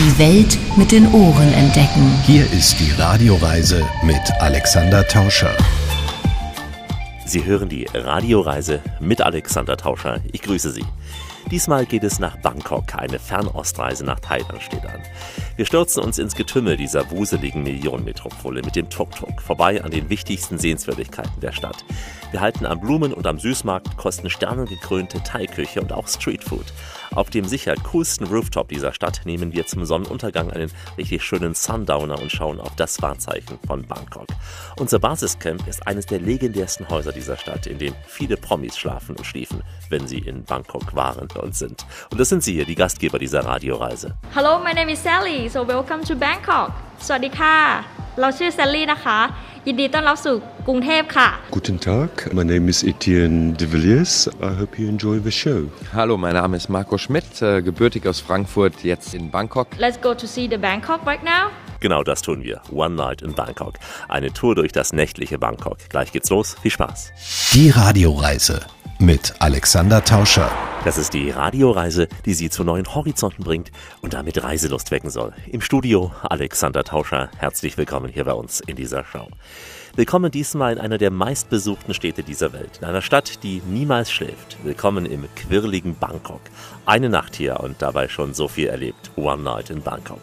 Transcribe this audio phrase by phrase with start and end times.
[0.00, 2.08] Die Welt mit den Ohren entdecken.
[2.24, 5.56] Hier ist die Radioreise mit Alexander Tauscher.
[7.26, 10.20] Sie hören die Radioreise mit Alexander Tauscher.
[10.30, 10.84] Ich grüße Sie.
[11.50, 12.94] Diesmal geht es nach Bangkok.
[12.94, 15.02] Eine Fernostreise nach Thailand steht an.
[15.56, 20.58] Wir stürzen uns ins Getümmel dieser wuseligen Millionenmetropole mit dem Tuk-Tuk vorbei an den wichtigsten
[20.58, 21.84] Sehenswürdigkeiten der Stadt.
[22.30, 26.66] Wir halten am Blumen- und am Süßmarkt, kosten sternengekrönte Thai-Küche und auch Streetfood.
[27.15, 32.19] Auf dem sicher coolsten Rooftop dieser Stadt nehmen wir zum Sonnenuntergang einen richtig schönen Sundowner
[32.19, 34.27] und schauen auf das Wahrzeichen von Bangkok.
[34.79, 39.25] Unser Basiscamp ist eines der legendärsten Häuser dieser Stadt, in dem viele Promis schlafen und
[39.25, 41.85] schliefen, wenn sie in Bangkok waren und sind.
[42.11, 44.15] Und das sind sie hier, die Gastgeber dieser Radioreise.
[44.33, 46.71] Hello my name is Sally so welcome to Bangkok
[47.05, 47.57] สวัสดีค่ะ
[48.19, 49.19] เราชื่อ Sally นะคะ
[49.67, 50.35] ยินดีต้อนรับสู่
[50.67, 54.13] กรุงเทพค่ะ Guten Tag, my name is Etienne de Villiers.
[54.49, 55.59] I hope you enjoy the show.
[55.99, 59.67] Hallo, mein Name ist Marco Schmidt, äh, gebürtig aus Frankfurt, jetzt in Bangkok.
[59.85, 61.43] Let's go to see the Bangkok right now
[61.83, 62.61] Genau das tun wir.
[62.71, 63.73] One Night in Bangkok.
[64.07, 65.77] Eine Tour durch das nächtliche Bangkok.
[65.89, 66.55] Gleich geht's los.
[66.61, 67.11] Viel Spaß.
[67.53, 68.61] Die Radioreise
[68.98, 70.50] mit Alexander Tauscher.
[70.84, 75.32] Das ist die Radioreise, die Sie zu neuen Horizonten bringt und damit Reiselust wecken soll.
[75.46, 77.30] Im Studio Alexander Tauscher.
[77.36, 79.28] Herzlich willkommen hier bei uns in dieser Show.
[79.94, 82.78] Willkommen diesmal in einer der meistbesuchten Städte dieser Welt.
[82.80, 84.56] In einer Stadt, die niemals schläft.
[84.64, 86.40] Willkommen im quirligen Bangkok.
[86.84, 89.10] Eine Nacht hier und dabei schon so viel erlebt.
[89.16, 90.22] One Night in Bangkok.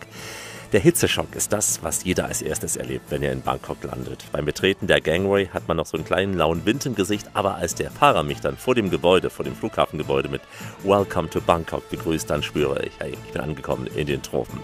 [0.71, 4.25] Der Hitzeschock ist das, was jeder als erstes erlebt, wenn er in Bangkok landet.
[4.31, 7.55] Beim Betreten der Gangway hat man noch so einen kleinen lauen Wind im Gesicht, aber
[7.55, 10.41] als der Fahrer mich dann vor dem Gebäude, vor dem Flughafengebäude mit
[10.83, 14.59] Welcome to Bangkok begrüßt, dann spüre ich, hey, ich bin angekommen in den Tropen.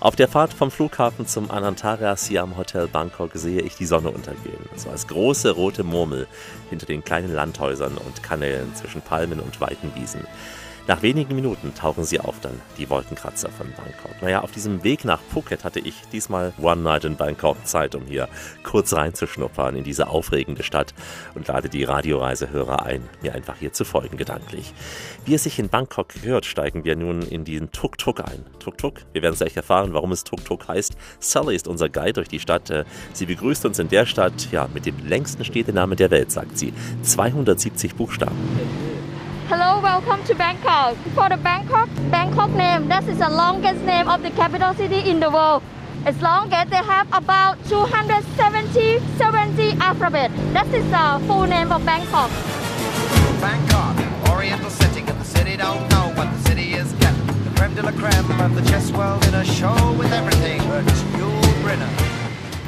[0.00, 4.58] Auf der Fahrt vom Flughafen zum Anantara Siam Hotel Bangkok sehe ich die Sonne untergehen.
[4.74, 6.26] So als große rote Murmel
[6.70, 10.26] hinter den kleinen Landhäusern und Kanälen zwischen Palmen und weiten Wiesen.
[10.88, 14.22] Nach wenigen Minuten tauchen sie auf dann, die Wolkenkratzer von Bangkok.
[14.22, 18.04] Naja, auf diesem Weg nach Phuket hatte ich diesmal One Night in Bangkok Zeit, um
[18.06, 18.28] hier
[18.62, 20.94] kurz reinzuschnuppern in diese aufregende Stadt
[21.34, 24.72] und lade die Radioreisehörer ein, mir einfach hier zu folgen gedanklich.
[25.24, 28.46] Wie es sich in Bangkok gehört, steigen wir nun in den Tuk-Tuk ein.
[28.60, 30.96] Tuk-Tuk, wir werden gleich erfahren, warum es Tuk-Tuk heißt.
[31.18, 32.70] Sully ist unser Guide durch die Stadt.
[32.70, 36.56] Äh, Sie begrüßt uns in der Stadt, ja, mit dem längsten Städtenamen der Welt, sagt
[36.56, 36.72] sie.
[37.02, 38.36] 270 Buchstaben.
[39.48, 40.94] Hello welcome to Bangkok.
[41.14, 45.20] For the Bangkok Bangkok name that is the longest name of the capital city in
[45.20, 45.62] the world.
[46.04, 50.30] As long as they have about 270 70 alphabet.
[50.52, 52.30] That is the full name of Bangkok.
[53.40, 53.96] Bangkok,
[54.28, 55.56] oriental setting, and the city.
[55.56, 57.26] Don't know what the city is getting.
[57.44, 60.84] The creme de la creme of the chess world in a show with everything but
[61.16, 61.92] Yul Brynner.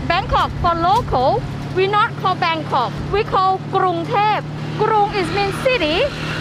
[0.09, 1.43] Bangkok for local
[1.79, 4.39] we not call Bangkok we call กรุงเทพ
[4.83, 5.97] กรุง is mean city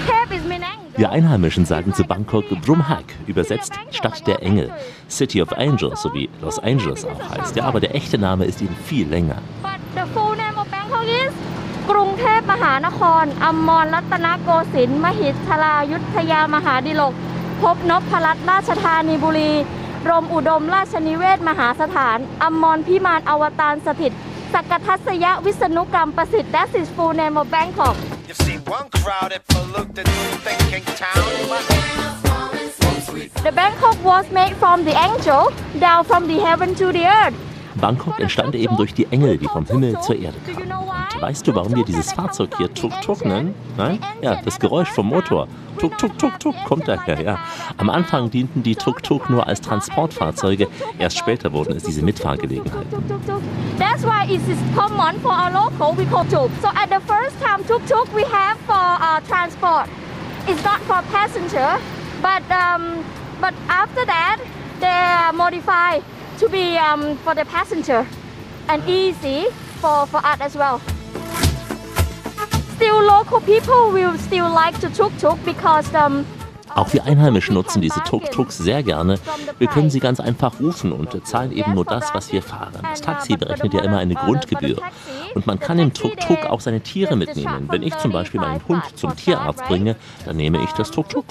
[0.06, 4.68] เทพ is mean angel Wir Einheimischen sagen zu Bangkok Drumhak, übersetzt Stadt der Engel.
[5.08, 7.56] City of Angels, so wie Los Angeles auch heißt.
[7.56, 9.40] Ja, aber der echte Name ist eben viel länger.
[9.62, 11.34] But the full name of Bangkok is
[11.92, 17.14] กรุงเทพมหานครอมรรัตนโกสินทร์มหิทรายุทธยามหาดิลก
[17.62, 19.52] พบนพรัตน์ราชธานีบุรี
[20.10, 24.14] รมอุดมราชนิเวศมหาสถานอมรพิมานอวตารสถิต
[24.58, 27.96] สักทัศยวิษณุกรรมประสิทธิ์ That is full name of Bangkok
[28.28, 30.08] You've seen one crowded, polluted,
[30.46, 31.64] thinking town, but
[33.48, 35.42] The Bangkok was made from the angel
[35.86, 37.36] down from the heaven to the earth
[37.78, 40.72] Bangkok entstand eben durch die Engel, die vom Himmel zur Erde kamen.
[40.72, 43.56] Und weißt du, warum wir dieses Fahrzeug hier Tuk-Tuk nennen?
[43.78, 44.00] Nein?
[44.22, 45.48] Ja, das Geräusch vom Motor.
[45.80, 47.40] Tuk-Tuk-Tuk-Tuk kommt daher, ja.
[47.78, 50.68] Am Anfang dienten die Tuk-Tuk nur als Transportfahrzeuge.
[51.00, 53.04] Erst später wurden es diese Mitfahrgelegenheiten.
[53.78, 56.50] That's why it is common for our local we call tuk.
[56.62, 59.88] So at the first time tuk tuk we have for uh, transport.
[60.48, 61.80] It's not for passenger,
[62.22, 63.04] but um,
[63.40, 64.40] but after that
[64.80, 66.00] they modify
[66.38, 68.06] to be um, for the passenger
[68.70, 69.46] and easy
[69.82, 70.80] for for us as well.
[72.76, 76.26] Still local people will still like to tuk tuk because um,
[76.76, 79.18] Auch wir Einheimischen nutzen diese Tuk-Tuks sehr gerne.
[79.58, 82.74] Wir können sie ganz einfach rufen und zahlen eben nur das, was wir fahren.
[82.84, 84.78] Das Taxi berechnet ja immer eine Grundgebühr.
[85.34, 87.68] Und man kann im Tuk-Tuk auch seine Tiere mitnehmen.
[87.72, 89.96] Wenn ich zum Beispiel meinen Hund zum Tierarzt bringe,
[90.26, 91.26] dann nehme ich das Tuk-Tuk.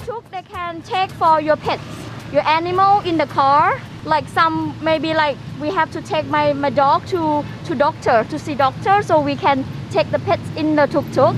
[2.32, 6.70] Your animal in the car like some maybe like we have to take my, my
[6.70, 10.87] dog to to doctor to see doctor so we can take the pets in the
[10.87, 11.34] tuk tuk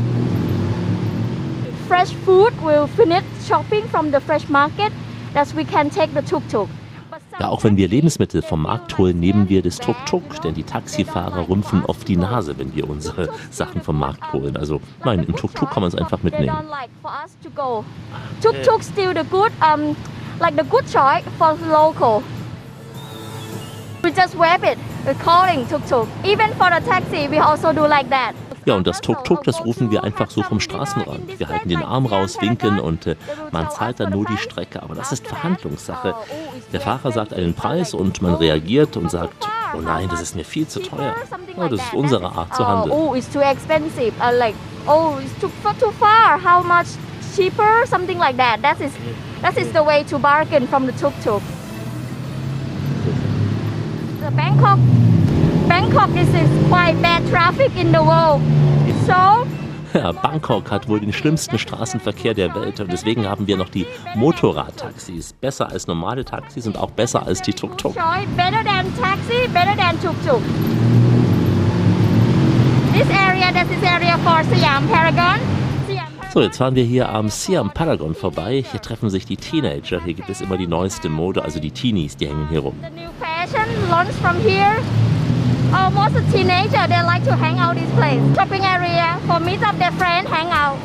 [1.86, 4.92] fresh food will finish shopping from the fresh market
[5.32, 6.68] that we can take the tuk tuk
[7.40, 11.48] Ja, auch wenn wir Lebensmittel vom Markt holen, nehmen wir das Tuk-Tuk, denn die Taxifahrer
[11.48, 14.56] rümpfen oft die Nase, wenn wir unsere Sachen vom Markt holen.
[14.56, 16.48] Also nein, im Tuk-Tuk kann man es einfach mitnehmen.
[16.48, 17.84] don't like for us to go.
[18.42, 19.52] Tuk tuk still the good
[20.40, 22.22] like the good choice for local.
[24.02, 24.78] we just wave it.
[25.20, 26.08] Calling tuk tuk.
[26.24, 28.34] Even for the taxi, we also do like that.
[28.64, 31.38] Ja, und das Tuk-Tuk, das rufen wir einfach so vom Straßenrand.
[31.38, 33.16] Wir halten den Arm raus, winken und äh,
[33.50, 34.82] man zahlt dann nur die Strecke.
[34.82, 36.14] Aber das ist Verhandlungssache.
[36.70, 40.44] Der Fahrer sagt einen Preis und man reagiert und sagt, oh nein, das ist mir
[40.44, 41.14] viel zu teuer.
[41.56, 42.92] Ja, das ist unsere Art zu handeln.
[42.94, 44.12] Oh, it's too expensive.
[44.20, 44.54] Uh, like,
[44.86, 45.50] oh, it's too,
[45.80, 46.38] too far.
[46.38, 46.88] How much
[47.34, 47.86] cheaper?
[47.86, 48.60] Something like that.
[48.60, 48.92] That is,
[49.42, 51.42] that is the way to bargain from the tuk-tuk.
[54.20, 54.78] The Bangkok,
[55.68, 58.42] Bangkok is, is quite bad traffic in the world.
[59.06, 59.46] So,
[59.94, 63.86] Ja, Bangkok hat wohl den schlimmsten Straßenverkehr der Welt und deswegen haben wir noch die
[64.16, 65.32] Motorradtaxis.
[65.32, 67.94] Besser als normale Taxis und auch besser als die Tuk-Tuk.
[67.94, 70.42] better than taxi, better than tuk-tuk.
[72.92, 75.57] This area, that is area for Siam Paragon.
[76.34, 78.62] So, jetzt fahren wir hier am Siam Paragon vorbei.
[78.70, 79.98] Hier treffen sich die Teenager.
[80.04, 82.74] Hier gibt es immer die neueste Mode, also die Teenies, die hängen hier rum.
[82.82, 84.76] The new fashion launched from here.
[85.72, 88.20] Almost a teenager, they like to hang out this place.
[88.36, 90.78] Shopping area for meet up their friend, hang out.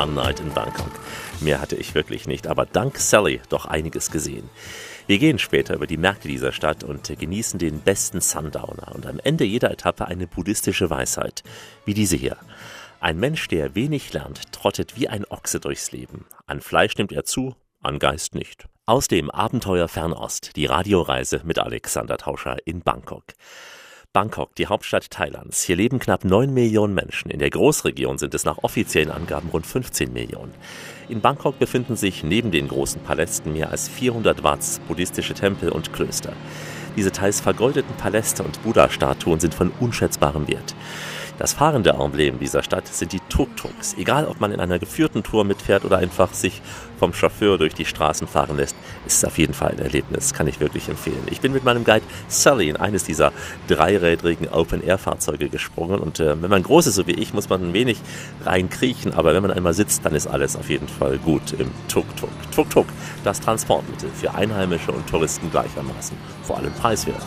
[0.00, 0.92] One Night in Bangkok.
[1.42, 4.48] Mehr hatte ich wirklich nicht, aber dank Sally doch einiges gesehen.
[5.06, 9.20] Wir gehen später über die Märkte dieser Stadt und genießen den besten Sundowner und am
[9.22, 11.42] Ende jeder Etappe eine buddhistische Weisheit,
[11.84, 12.38] wie diese hier.
[13.00, 16.24] Ein Mensch, der wenig lernt, trottet wie ein Ochse durchs Leben.
[16.46, 18.68] An Fleisch nimmt er zu, an Geist nicht.
[18.86, 23.24] Aus dem Abenteuer Fernost, die Radioreise mit Alexander Tauscher in Bangkok.
[24.12, 25.62] Bangkok, die Hauptstadt Thailands.
[25.62, 27.30] Hier leben knapp 9 Millionen Menschen.
[27.30, 30.52] In der Großregion sind es nach offiziellen Angaben rund 15 Millionen.
[31.08, 35.92] In Bangkok befinden sich neben den großen Palästen mehr als 400 Watts buddhistische Tempel und
[35.92, 36.32] Klöster.
[36.96, 40.74] Diese teils vergoldeten Paläste und Buddha-Statuen sind von unschätzbarem Wert.
[41.40, 43.94] Das fahrende Emblem dieser Stadt sind die Tuk-Tuks.
[43.96, 46.60] Egal, ob man in einer geführten Tour mitfährt oder einfach sich
[46.98, 48.76] vom Chauffeur durch die Straßen fahren lässt,
[49.06, 50.34] ist es auf jeden Fall ein Erlebnis.
[50.34, 51.22] Kann ich wirklich empfehlen.
[51.30, 53.32] Ich bin mit meinem Guide Sully in eines dieser
[53.68, 57.72] dreirädrigen Open-Air-Fahrzeuge gesprungen und äh, wenn man groß ist, so wie ich, muss man ein
[57.72, 57.96] wenig
[58.44, 62.28] reinkriechen, aber wenn man einmal sitzt, dann ist alles auf jeden Fall gut im Tuk-Tuk.
[62.54, 62.86] Tuk-Tuk,
[63.24, 67.22] das Transportmittel für Einheimische und Touristen gleichermaßen, vor allem preiswert.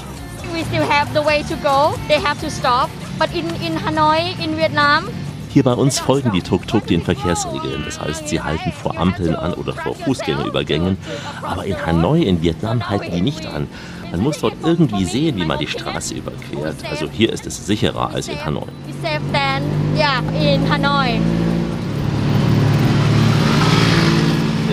[0.63, 1.94] We still have the way to go.
[2.07, 2.89] They have to stop.
[3.19, 5.10] But in, in Hanoi, in Vietnam,
[5.50, 7.83] Hier bei uns folgen die Tuk-Tuk den Verkehrsregeln.
[7.83, 10.98] Das heißt, sie halten vor Ampeln an oder vor Fußgängerübergängen.
[11.42, 13.68] Aber in Hanoi in Vietnam halten die nicht an.
[14.10, 16.77] Man muss dort irgendwie sehen, wie man die Straße überquert.
[16.89, 18.68] Also hier ist es sicherer als in Hanoi.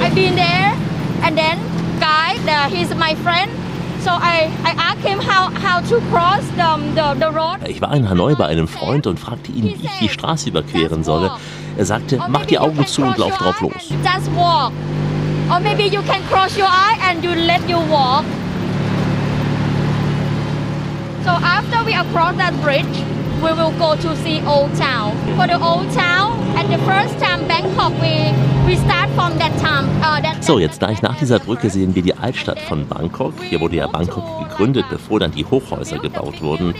[0.01, 0.73] I've been there
[1.23, 1.59] and then
[1.99, 2.37] guy,
[2.71, 3.51] he's my friend.
[4.03, 7.59] So I, I asked him how, how to cross the, the, the road.
[7.69, 11.05] Ich war in Hanoi bei einem Freund und fragte ihn, wie ich die Straße überqueren
[11.05, 11.33] solle.
[11.77, 13.73] Er sagte, mach die Augen zu und lauf drauf los.
[13.91, 14.73] Just walk.
[15.51, 18.25] Or maybe you can cross your eye and you let you walk.
[21.25, 23.05] So after we across that bridge,
[23.43, 25.17] we will go to see Old Town.
[25.37, 26.20] For the Old Town,
[30.41, 33.35] So, jetzt gleich nach dieser Brücke sehen wir die Altstadt von Bangkok.
[33.43, 36.75] Hier wurde ja Bangkok gegründet, bevor dann die Hochhäuser gebaut wurden.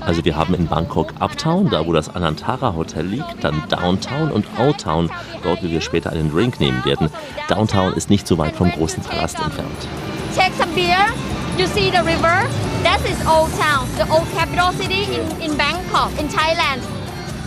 [0.00, 4.46] Also wir haben in Bangkok Uptown, da wo das Anantara Hotel liegt, dann Downtown und
[4.58, 5.10] Old Town,
[5.42, 7.10] dort wo wir später einen Drink nehmen werden.
[7.48, 9.88] Downtown ist nicht so weit vom großen Palast entfernt.
[10.36, 11.08] take some beer.
[11.56, 12.44] You see the river?
[12.84, 16.82] That is Old Town, the old capital city in, in Bangkok, in Thailand.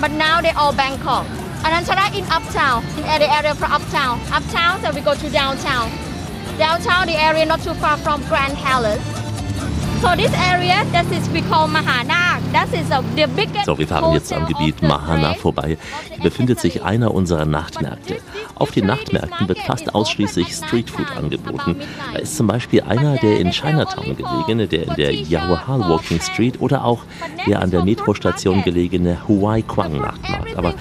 [0.01, 1.27] But now they all Bangkok.
[1.63, 4.19] Anantara in Uptown, in the area for Uptown.
[4.31, 5.91] Uptown, so we go to downtown.
[6.57, 9.28] Downtown, the area not too far from Grand Palace.
[10.01, 12.39] So this area, that is we call Mahana.
[12.53, 15.77] That is the biggest So, wir fahren jetzt am Gebiet Mahana vorbei.
[16.09, 18.15] Hier befindet sich einer unserer Nachtmärkte.
[18.55, 21.75] Auf den Nachtmärkten wird fast ausschließlich Streetfood angeboten.
[22.13, 26.61] Da ist zum Beispiel einer, der in Chinatown gelegene, der in der Yahwehal Walking Street
[26.61, 27.03] oder auch
[27.45, 30.55] der an der Metrostation gelegene Huai Kwang Nachtmarkt.
[30.55, 30.75] Aber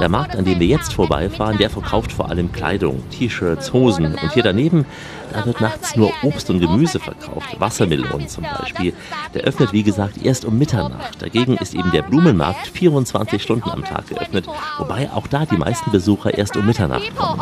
[0.00, 4.16] der Markt, an dem wir jetzt vorbeifahren, der verkauft vor allem Kleidung, T-Shirts, Hosen.
[4.16, 4.84] Und hier daneben,
[5.34, 7.58] da wird nachts nur Obst und Gemüse verkauft.
[7.58, 8.94] Wassermelonen zum Beispiel.
[9.34, 11.20] Der öffnet, wie gesagt, erst um Mitternacht.
[11.20, 14.46] Dagegen ist eben der Blumenmarkt 24 Stunden am Tag geöffnet.
[14.78, 17.40] Wobei auch da die meisten Besucher erst um Mitternacht kommen.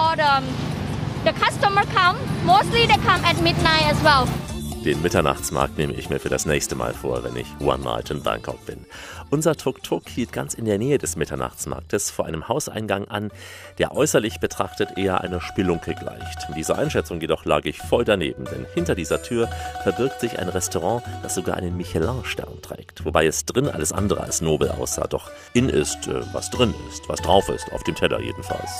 [4.84, 8.20] Den Mitternachtsmarkt nehme ich mir für das nächste Mal vor, wenn ich One Night in
[8.22, 8.84] Bangkok bin.
[9.32, 13.30] Unser Tuk-Tuk hielt ganz in der Nähe des Mitternachtsmarktes vor einem Hauseingang an,
[13.78, 16.46] der äußerlich betrachtet eher einer Spelunke gleicht.
[16.54, 19.48] Dieser Einschätzung jedoch lag ich voll daneben, denn hinter dieser Tür
[19.84, 23.06] verbirgt sich ein Restaurant, das sogar einen Michelin-Stern trägt.
[23.06, 25.06] Wobei es drin alles andere als nobel aussah.
[25.06, 28.70] Doch in ist, äh, was drin ist, was drauf ist, auf dem Teller jedenfalls.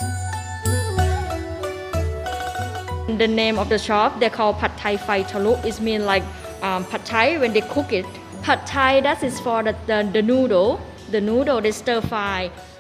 [3.06, 5.56] The name of the shop they call Pad Thai Phai Chalu.
[5.64, 6.22] It means like
[6.60, 8.04] um, Pad Thai when they cook it.
[8.42, 10.78] Pad Thai that is for the, the, the noodle.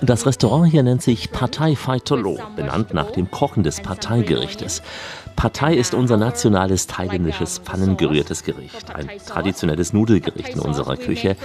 [0.00, 4.80] Das Restaurant hier nennt sich Partei Faitolo, benannt nach dem Kochen des Parteigerichtes.
[5.36, 11.36] Partei ist unser nationales thailändisches pfannengerührtes Gericht, ein traditionelles Nudelgericht in unserer Küche.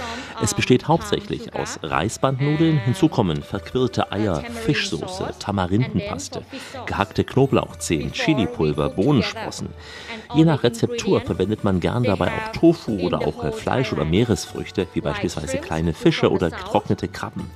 [0.42, 6.42] Es besteht hauptsächlich aus Reisbandnudeln, hinzu kommen verquirlte Eier, Fischsoße, Tamarindenpaste,
[6.86, 9.68] gehackte Knoblauchzehen, Chilipulver, Bohnensprossen.
[10.34, 14.86] Je nach Rezeptur verwendet man gern dabei auch Tofu oder auch äh, Fleisch oder Meeresfrüchte,
[14.92, 17.50] wie beispielsweise kleine Fische oder getrocknete Krabben.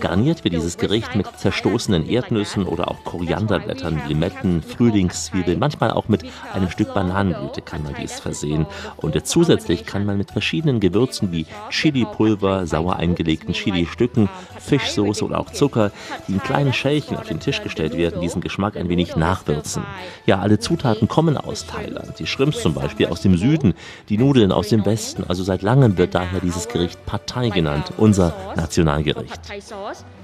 [0.00, 6.22] Garniert wird dieses Gericht mit zerstoßenen Erdnüssen oder auch Korianderblättern, Limetten, Frühlingszwiebeln, manchmal auch mit
[6.52, 8.66] einem Stück Bananenblüte kann man dies versehen.
[8.96, 15.50] Und zusätzlich kann man mit verschiedenen Gewürzen wie Chilipulver, sauer eingelegten Chilistücken, Fischsoße oder auch
[15.50, 15.90] Zucker,
[16.28, 19.82] die in kleinen Schälchen auf den Tisch gestellt werden, diesen Geschmack ein wenig nachwürzen.
[20.26, 22.18] Ja, alle Zutaten kommen aus Thailand.
[22.18, 23.74] Die Shrimps zum Beispiel aus dem Süden,
[24.08, 25.24] die Nudeln aus dem Westen.
[25.28, 29.40] Also seit langem wird daher dieses Gericht Pad Thai genannt, unser Nationalgericht.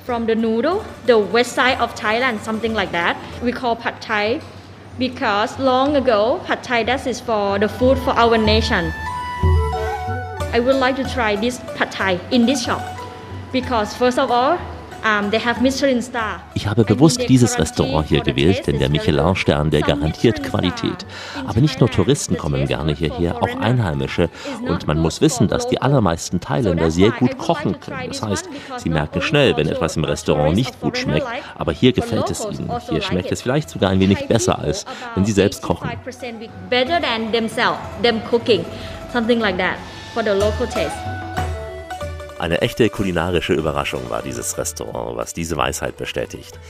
[0.05, 3.17] From the noodle, the west side of Thailand, something like that.
[3.43, 4.41] We call Pad Thai
[4.99, 8.93] because long ago Pad Thai that is for the food for our nation.
[10.53, 12.83] I would like to try this Pad Thai in this shop
[13.53, 14.59] because first of all,
[16.55, 21.07] Ich habe bewusst dieses Restaurant hier gewählt, denn der Michelin-Stern, der garantiert Qualität.
[21.47, 24.29] Aber nicht nur Touristen kommen gerne hierher, auch Einheimische.
[24.67, 28.09] Und man muss wissen, dass die allermeisten Thailänder sehr gut kochen können.
[28.09, 31.27] Das heißt, sie merken schnell, wenn etwas im Restaurant nicht gut schmeckt.
[31.57, 32.71] Aber hier gefällt es ihnen.
[32.89, 35.91] Hier schmeckt es vielleicht sogar ein wenig besser, als wenn sie selbst kochen.
[39.11, 39.79] Something like that
[40.13, 41.18] for the local taste.
[42.39, 46.61] Eine echte kulinarische Überraschung war dieses Restaurant, was diese Weisheit bestätigt.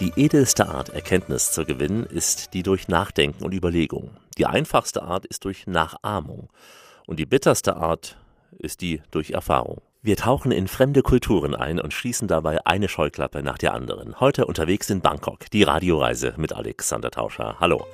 [0.00, 4.12] Die edelste Art, Erkenntnis zu gewinnen, ist die durch Nachdenken und Überlegung.
[4.38, 6.48] Die einfachste Art ist durch Nachahmung.
[7.06, 8.16] Und die bitterste Art
[8.58, 9.82] ist die durch Erfahrung.
[10.00, 14.20] Wir tauchen in fremde Kulturen ein und schließen dabei eine Scheuklappe nach der anderen.
[14.20, 17.56] Heute unterwegs in Bangkok, die Radioreise mit Alexander Tauscher.
[17.60, 17.86] Hallo.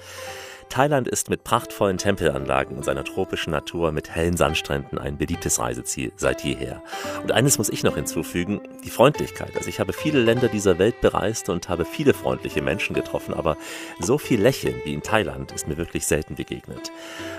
[0.69, 6.13] Thailand ist mit prachtvollen Tempelanlagen und seiner tropischen Natur mit hellen Sandstränden ein beliebtes Reiseziel
[6.17, 6.83] seit jeher.
[7.23, 9.57] Und eines muss ich noch hinzufügen, die Freundlichkeit.
[9.57, 13.57] Also ich habe viele Länder dieser Welt bereist und habe viele freundliche Menschen getroffen, aber
[14.01, 16.91] so viel Lächeln wie in Thailand ist mir wirklich selten begegnet.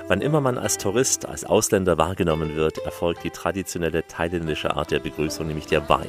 [0.07, 5.00] Wann immer man als Tourist, als Ausländer wahrgenommen wird, erfolgt die traditionelle thailändische Art der
[5.00, 6.07] Begrüßung, nämlich der Bai.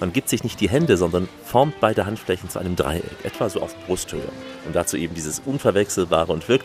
[0.00, 3.62] Man gibt sich nicht die Hände, sondern formt beide Handflächen zu einem Dreieck, etwa so
[3.62, 4.28] auf Brusthöhe.
[4.66, 6.55] Und dazu eben dieses unverwechselbare und wirklich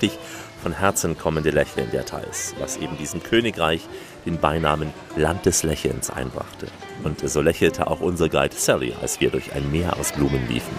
[0.62, 3.82] von Herzen kommende Lächeln der Thais, was eben diesem Königreich
[4.26, 6.68] den Beinamen Land des Lächelns einbrachte.
[7.04, 10.76] Und so lächelte auch unser Guide Sally, als wir durch ein Meer aus Blumen liefen.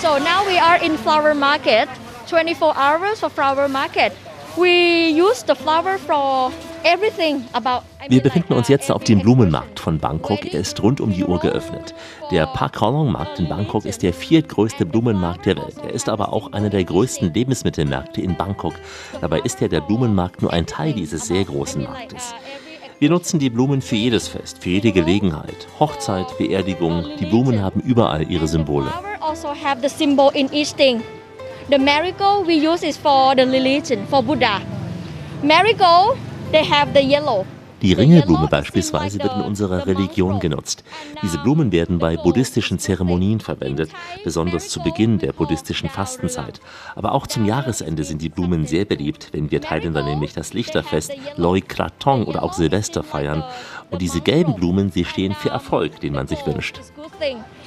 [0.00, 1.88] So now we are in flower market,
[2.26, 4.12] 24 hours for flower market.
[4.56, 6.52] We use the flower for
[6.84, 7.84] everything about.
[8.04, 10.44] I Wir befinden uns uh, jetzt auf dem Blumenmarkt von Bangkok.
[10.44, 11.94] Er ist rund um die Uhr geöffnet.
[12.30, 15.76] Der Pak Kralong Markt in Bangkok ist der viertgrößte Blumenmarkt der Welt.
[15.82, 18.74] Er ist aber auch einer der größten Lebensmittelmärkte in Bangkok.
[19.22, 22.34] Dabei ist ja der Blumenmarkt nur ein Teil dieses sehr großen Marktes.
[22.98, 25.66] Wir nutzen die Blumen für jedes Fest, für jede Gelegenheit.
[25.80, 27.04] Hochzeit, Beerdigung.
[27.18, 28.92] Die Blumen haben überall ihre Symbole.
[31.70, 34.60] The marigold we use is for the religion, for Buddha.
[35.42, 36.18] Marigold,
[36.50, 37.46] they have the yellow.
[37.82, 40.84] Die Ringelblume beispielsweise wird in unserer Religion genutzt.
[41.20, 43.90] Diese Blumen werden bei buddhistischen Zeremonien verwendet,
[44.22, 46.60] besonders zu Beginn der buddhistischen Fastenzeit.
[46.94, 51.12] Aber auch zum Jahresende sind die Blumen sehr beliebt, wenn wir Thailänder nämlich das Lichterfest
[51.36, 53.42] Loi Krathong oder auch Silvester feiern.
[53.90, 56.80] Und diese gelben Blumen, sie stehen für Erfolg, den man sich wünscht.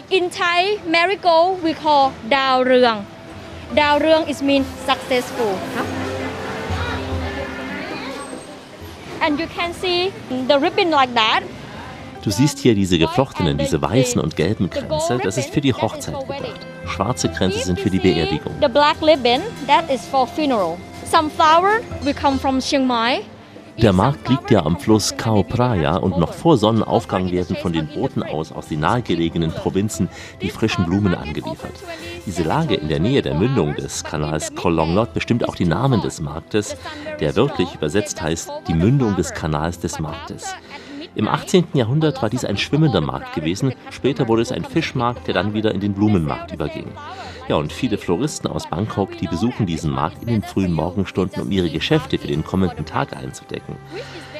[0.09, 2.63] In Thai, marigold we call Dao
[3.69, 3.75] Reung.
[3.75, 5.57] Dao Reung is mean successful.
[9.21, 11.43] And you can see the ribbon like that.
[12.23, 16.15] Du siehst hier diese geflochtenen, diese weißen und gelben Kränze, das ist für die Hochzeit
[16.27, 16.65] gedacht.
[16.87, 18.51] Schwarze Kränze sind für die Beerdigung.
[18.61, 20.77] The black ribbon, that is for funeral.
[21.05, 23.21] Some flower will come from Chiang Mai.
[23.81, 27.87] Der Markt liegt ja am Fluss Cao Phraya und noch vor Sonnenaufgang werden von den
[27.87, 30.07] Booten aus aus den nahegelegenen Provinzen
[30.41, 31.73] die frischen Blumen angeliefert.
[32.25, 36.21] Diese Lage in der Nähe der Mündung des Kanals Kolonglot bestimmt auch die Namen des
[36.21, 36.77] Marktes,
[37.19, 40.55] der wörtlich übersetzt heißt die Mündung des Kanals des Marktes.
[41.15, 41.67] Im 18.
[41.73, 45.73] Jahrhundert war dies ein schwimmender Markt gewesen, später wurde es ein Fischmarkt, der dann wieder
[45.73, 46.91] in den Blumenmarkt überging.
[47.47, 51.51] Ja, und viele Floristen aus Bangkok, die besuchen diesen Markt in den frühen Morgenstunden, um
[51.51, 53.75] ihre Geschäfte für den kommenden Tag einzudecken.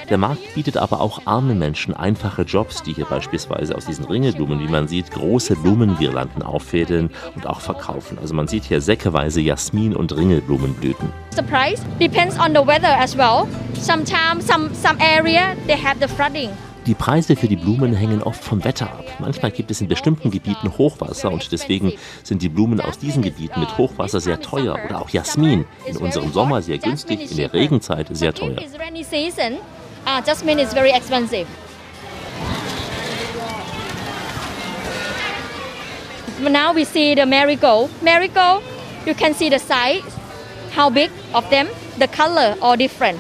[0.10, 4.60] Der Markt bietet aber auch armen Menschen einfache Jobs, die hier beispielsweise aus diesen Ringelblumen,
[4.60, 8.18] wie man sieht, große Blumenguirlanden auffädeln und auch verkaufen.
[8.20, 11.12] Also man sieht hier säckeweise Jasmin- und Ringelblumenblüten.
[11.36, 13.48] The price depends on the weather as well.
[13.74, 16.50] Sometimes some some area they have the flooding.
[16.86, 19.06] Die Preise für die Blumen hängen oft vom Wetter ab.
[19.18, 23.60] Manchmal gibt es in bestimmten Gebieten Hochwasser und deswegen sind die Blumen aus diesen Gebieten
[23.60, 28.08] mit Hochwasser sehr teuer oder auch Jasmin in unserem Sommer sehr günstig, in der Regenzeit
[28.12, 28.60] sehr teuer.
[28.60, 29.58] In rainy season,
[30.28, 31.48] jasmine is very expensive.
[36.40, 37.90] Now we see the marigold.
[38.04, 38.62] Marigold,
[39.08, 40.04] you can see the size,
[40.76, 43.20] how big of them, the color all different.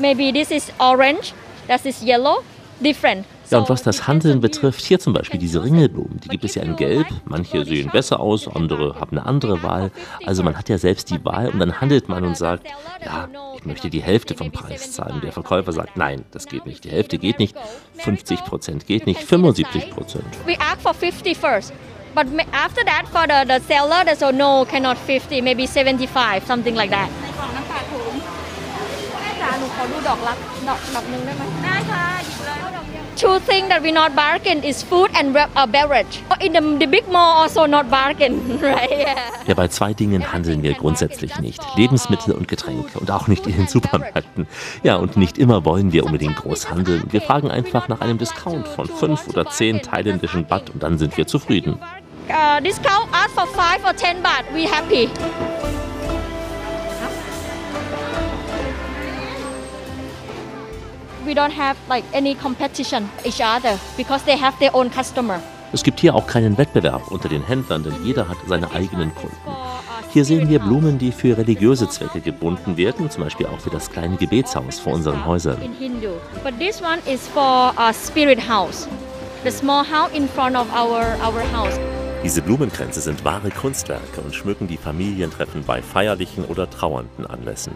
[0.00, 1.32] Maybe this is orange,
[1.68, 2.42] that is yellow.
[3.50, 6.62] Ja, und was das Handeln betrifft, hier zum Beispiel diese Ringelblumen, die gibt es ja
[6.62, 7.06] in Gelb.
[7.24, 9.90] Manche sehen besser aus, andere haben eine andere Wahl.
[10.24, 12.66] Also man hat ja selbst die Wahl und dann handelt man und sagt,
[13.04, 15.20] ja, ich möchte die Hälfte vom Preis zahlen.
[15.22, 16.84] Der Verkäufer sagt, nein, das geht nicht.
[16.84, 17.56] Die Hälfte geht nicht,
[17.98, 20.26] 50 Prozent geht nicht, 75 Prozent.
[20.46, 21.72] We ask for 50 first.
[22.14, 26.76] But after that, for the, the seller, they say, no, cannot 50, maybe 75, something
[26.76, 27.10] like that.
[29.83, 30.37] จ๋าหนูขอดูดอกรัก
[30.67, 36.13] ดอกดอกหนึ่งได้ไหมได้ค่ะหยิบเลยดอกเดียว Two things that we not bargain is food and re- uh, beverage.
[36.45, 38.99] In the, the big mall also not bargain, right?
[39.07, 39.49] Yeah.
[39.49, 41.61] Ja, bei zwei Dingen handeln wir grundsätzlich nicht.
[41.75, 44.47] Lebensmittel und Getränke und auch nicht in den Supermärkten.
[44.83, 47.03] Ja, und nicht immer wollen wir unbedingt groß handeln.
[47.11, 51.17] Wir fragen einfach nach einem Discount von fünf oder zehn thailändischen Baht und dann sind
[51.17, 51.77] wir zufrieden.
[52.29, 55.09] Uh, discount ask for 5 or 10 baht, we happy.
[61.26, 65.40] We don't have like any competition each other because they have their own customer.
[65.72, 69.36] Es gibt hier auch keinen Wettbewerb unter den Händlern, denn jeder hat seine eigenen Kunden.
[70.12, 73.90] Hier sehen wir Blumen, die für religiöse Zwecke gebunden werden, zum Beispiel auch für das
[73.90, 75.60] kleine Gebetshaus vor unseren Häusern.
[75.62, 76.10] in Hindu.
[76.44, 78.86] But this one is for a spirit house,
[79.42, 81.76] the small house in front of our our house.
[82.22, 87.72] Diese Blumenkränze sind wahre Kunstwerke und schmücken die Familientreffen bei feierlichen oder trauernden Anlässen.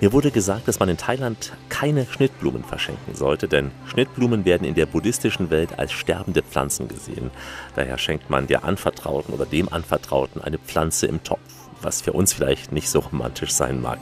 [0.00, 4.74] Mir wurde gesagt, dass man in Thailand keine Schnittblumen verschenken sollte, denn Schnittblumen werden in
[4.74, 7.30] der buddhistischen Welt als sterbende Pflanzen gesehen.
[7.76, 11.40] Daher schenkt man der Anvertrauten oder dem Anvertrauten eine Pflanze im Topf,
[11.82, 13.98] was für uns vielleicht nicht so romantisch sein mag.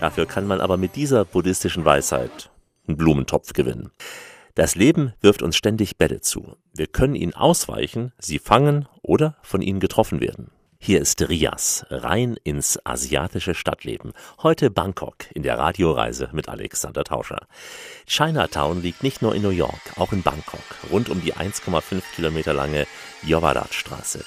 [0.00, 2.50] Dafür kann man aber mit dieser buddhistischen Weisheit
[2.86, 3.90] einen Blumentopf gewinnen.
[4.54, 6.56] Das Leben wirft uns ständig Bälle zu.
[6.74, 10.50] Wir können ihnen ausweichen, sie fangen oder von ihnen getroffen werden.
[10.80, 14.12] Hier ist Rias, rein ins asiatische Stadtleben.
[14.42, 17.48] Heute Bangkok in der Radioreise mit Alexander Tauscher.
[18.06, 22.54] Chinatown liegt nicht nur in New York, auch in Bangkok, rund um die 1,5 Kilometer
[22.54, 22.86] lange
[23.24, 24.24] Yovarat-Straße.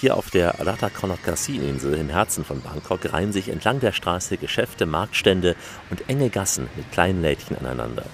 [0.00, 5.54] Hier auf der Ratakonokasi-Insel im Herzen von Bangkok reihen sich entlang der Straße Geschäfte, Marktstände
[5.90, 8.04] und enge Gassen mit kleinen Lädchen aneinander.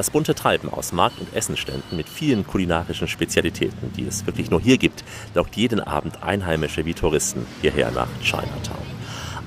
[0.00, 4.58] Das bunte Treiben aus Markt- und Essenständen mit vielen kulinarischen Spezialitäten, die es wirklich nur
[4.58, 8.80] hier gibt, lockt jeden Abend Einheimische wie Touristen hierher nach Chinatown.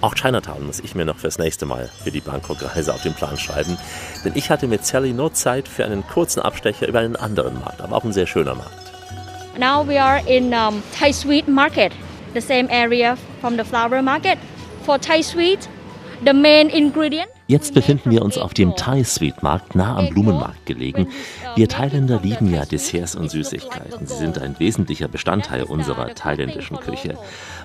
[0.02, 3.36] Auch Chinatown muss ich mir noch fürs nächste Mal für die Bangkok-Reise auf den Plan
[3.36, 3.80] schreiben,
[4.24, 7.82] denn ich hatte mit Sally nur Zeit für einen kurzen Abstecher über einen anderen Markt,
[7.82, 8.94] aber auch ein sehr schöner Markt.
[9.58, 11.94] Now we are in um, Thai Sweet Market,
[12.36, 14.38] the same area from the flower market.
[14.86, 15.68] For Thai Sweet,
[16.24, 17.33] the main ingredient.
[17.46, 21.10] Jetzt befinden wir uns auf dem Thai Sweet Markt nah am Blumenmarkt gelegen.
[21.56, 24.08] Wir Thailänder lieben ja Desserts und Süßigkeiten.
[24.08, 27.18] Sie sind ein wesentlicher Bestandteil unserer thailändischen Küche.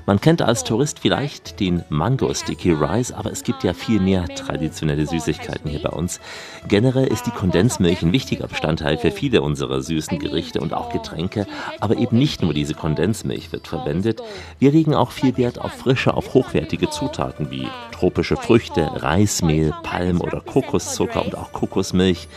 [0.05, 4.27] Man kennt als Tourist vielleicht den Mango Sticky Rice, aber es gibt ja viel mehr
[4.27, 6.19] traditionelle Süßigkeiten hier bei uns.
[6.67, 11.47] Generell ist die Kondensmilch ein wichtiger Bestandteil für viele unserer süßen Gerichte und auch Getränke,
[11.79, 14.23] aber eben nicht nur diese Kondensmilch wird verwendet.
[14.59, 20.21] Wir legen auch viel Wert auf frische, auf hochwertige Zutaten wie tropische Früchte, Reismehl, Palm-
[20.21, 22.29] oder Kokoszucker und auch Kokosmilch.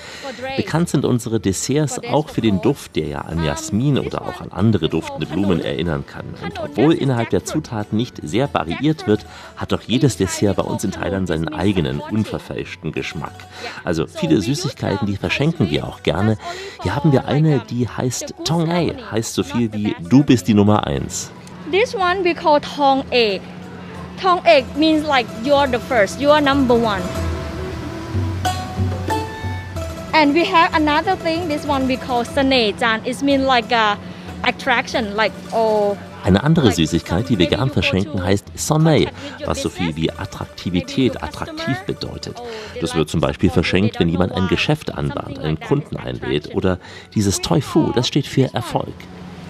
[0.57, 4.51] Bekannt sind unsere Desserts auch für den Duft, der ja an Jasmin oder auch an
[4.51, 6.25] andere duftende Blumen erinnern kann.
[6.43, 10.83] Und obwohl innerhalb der Zutaten nicht sehr variiert wird, hat doch jedes Dessert bei uns
[10.83, 13.33] in Thailand seinen eigenen, unverfälschten Geschmack.
[13.83, 16.37] Also viele Süßigkeiten, die verschenken wir auch gerne.
[16.83, 20.53] Hier haben wir eine, die heißt Tong Ei, heißt so viel wie Du bist die
[20.53, 21.31] Nummer eins.
[21.71, 23.41] This one we call Tong Egg.
[24.21, 27.01] Tong Egg means like you're the first, you are number one.
[30.13, 33.03] And we have another thing, this one we call Sanejan.
[33.07, 33.97] It means like a
[34.43, 35.97] attraction, like oh.
[36.23, 39.09] Eine andere Süßigkeit, die wir gern verschenken, heißt Soleil,
[39.43, 42.39] was so viel wie Attraktivität, attraktiv bedeutet.
[42.79, 46.53] Das wird zum Beispiel verschenkt, wenn jemand ein Geschäft anbahnt, einen Kunden einlädt.
[46.53, 46.77] Oder
[47.15, 48.93] dieses Toy Fu, das steht für Erfolg.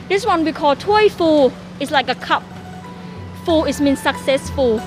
[0.07, 1.51] This one we call Toy Fu.
[1.79, 2.43] It's like a cup.
[3.45, 4.79] Fu is means successful.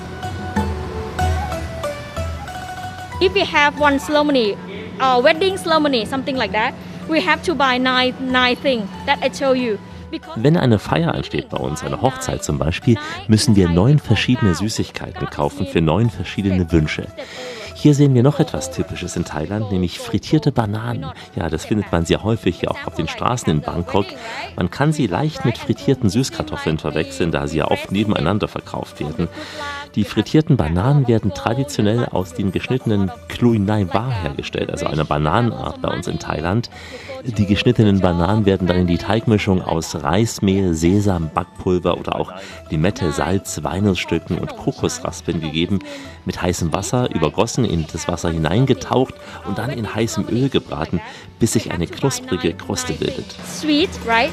[3.21, 4.57] If we have one ceremony,
[4.99, 6.73] a wedding ceremony, something like that,
[7.09, 9.77] we have to buy nine nine things that I told you.
[10.35, 15.29] Wenn eine Feier ansteht bei uns, eine Hochzeit zum Beispiel, müssen wir neun verschiedene Süßigkeiten
[15.29, 17.07] kaufen für neun verschiedene Wünsche.
[17.85, 21.05] Hier sehen wir noch etwas Typisches in Thailand, nämlich frittierte Bananen.
[21.35, 24.07] Ja, das findet man sehr häufig auch auf den Straßen in Bangkok.
[24.55, 29.27] Man kann sie leicht mit frittierten Süßkartoffeln verwechseln, da sie ja oft nebeneinander verkauft werden.
[29.95, 35.81] Die frittierten Bananen werden traditionell aus dem geschnittenen Klui Nai Ba hergestellt, also einer Bananenart
[35.81, 36.69] bei uns in Thailand.
[37.23, 42.33] Die geschnittenen Bananen werden dann in die Teigmischung aus Reismehl, Sesam, Backpulver oder auch
[42.69, 45.79] Limette, Salz, Walnussstücken und Kokosraspeln gegeben,
[46.25, 49.13] mit heißem Wasser übergossen, in das Wasser hineingetaucht
[49.47, 50.99] und dann in heißem Öl gebraten,
[51.39, 53.33] bis sich eine knusprige Kruste bildet.
[53.45, 54.31] sweet, right?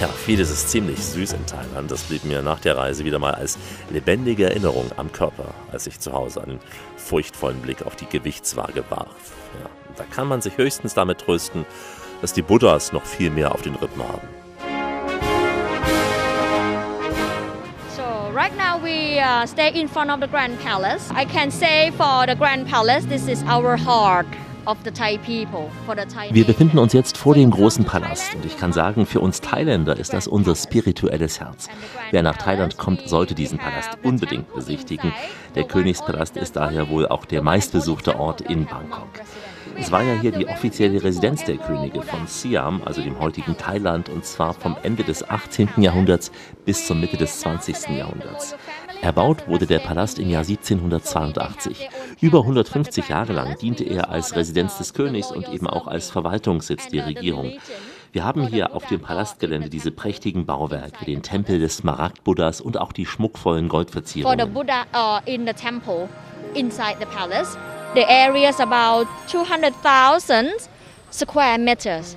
[0.00, 1.90] Ja, vieles ist ziemlich süß in Thailand.
[1.90, 3.58] Das blieb mir nach der Reise wieder mal als
[3.90, 6.58] lebendige Erinnerung am Körper, als ich zu Hause einen
[6.96, 9.32] furchtvollen Blick auf die Gewichtswaage warf.
[9.62, 11.66] Ja, da kann man sich höchstens damit trösten,
[12.22, 14.26] dass die Buddhas noch viel mehr auf den Rippen haben.
[17.94, 21.10] So right now we uh, stay in front of the Grand Palace.
[21.10, 24.26] I can say for the Grand Palace, this is our heart
[26.30, 29.96] Wir befinden uns jetzt vor dem großen Palast und ich kann sagen, für uns Thailänder
[29.96, 31.68] ist das unser spirituelles Herz.
[32.10, 35.12] Wer nach Thailand kommt, sollte diesen Palast unbedingt besichtigen.
[35.54, 39.08] Der Königspalast ist daher wohl auch der meistbesuchte Ort in Bangkok.
[39.76, 44.08] Es war ja hier die offizielle Residenz der Könige von Siam, also dem heutigen Thailand,
[44.08, 45.70] und zwar vom Ende des 18.
[45.78, 46.30] Jahrhunderts
[46.64, 47.96] bis zur Mitte des 20.
[47.96, 48.54] Jahrhunderts.
[49.02, 51.88] Erbaut wurde der Palast im Jahr 1782.
[52.20, 56.88] Über 150 Jahre lang diente er als Residenz des Königs und eben auch als Verwaltungssitz
[56.88, 57.52] der Regierung.
[58.12, 62.92] Wir haben hier auf dem Palastgelände diese prächtigen Bauwerke, den Tempel des Smaragd-Buddhas und auch
[62.92, 64.54] die schmuckvollen Goldverzierungen.
[64.54, 64.64] Uh.
[67.92, 70.52] The area is about 200,000
[71.10, 72.16] square meters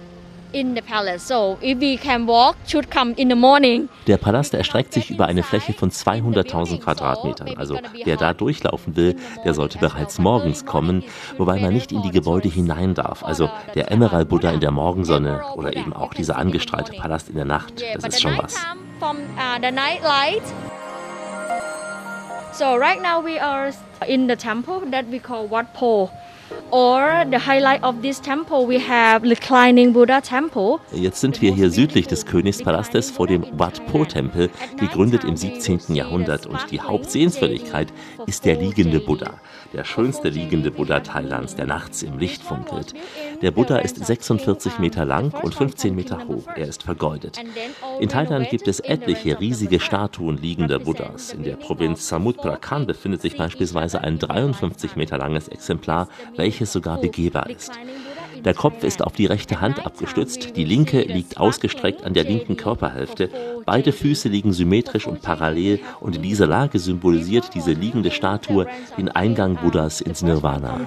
[0.54, 1.28] in the palace.
[1.28, 3.90] So if we can walk, should come in the morning.
[4.08, 7.58] Der Palast erstreckt sich über eine Fläche von 200.000 Quadratmetern.
[7.58, 11.04] Also wer da durchlaufen will, der sollte bereits morgens kommen,
[11.38, 13.24] wobei man nicht in die Gebäude hinein darf.
[13.24, 17.46] Also der Emerald Buddha in der Morgensonne oder eben auch dieser angestrahlte Palast in der
[17.46, 18.56] Nacht, das ist schon was.
[19.02, 20.44] uh, the night light.
[22.54, 23.74] So right now we are
[24.08, 26.12] in the temple that we call Wat Po.
[26.72, 30.80] Or the highlight of this temple, we have reclining Buddha temple.
[30.92, 35.94] Jetzt sind wir hier südlich des Königspalastes vor dem Wat Po-Tempel, gegründet im 17.
[35.94, 36.46] Jahrhundert.
[36.48, 37.94] Und die Hauptsehenswürdigkeit
[38.26, 39.36] ist der liegende Buddha.
[39.74, 42.94] Der schönste liegende Buddha Thailands, der nachts im Licht funkelt.
[43.42, 46.48] Der Buddha ist 46 Meter lang und 15 Meter hoch.
[46.56, 47.40] Er ist vergoldet.
[48.00, 51.34] In Thailand gibt es etliche riesige Statuen liegender Buddhas.
[51.34, 57.02] In der Provinz Samut Prakan befindet sich beispielsweise ein 53 Meter langes Exemplar, welches sogar
[57.02, 57.72] begehbar ist.
[58.46, 62.58] Der Kopf ist auf die rechte Hand abgestützt, die linke liegt ausgestreckt an der linken
[62.58, 63.30] Körperhälfte,
[63.66, 69.10] beide Füße liegen symmetrisch und parallel und in dieser Lage symbolisiert diese liegende Statue den
[69.10, 70.82] Eingang Buddhas ins Nirvana.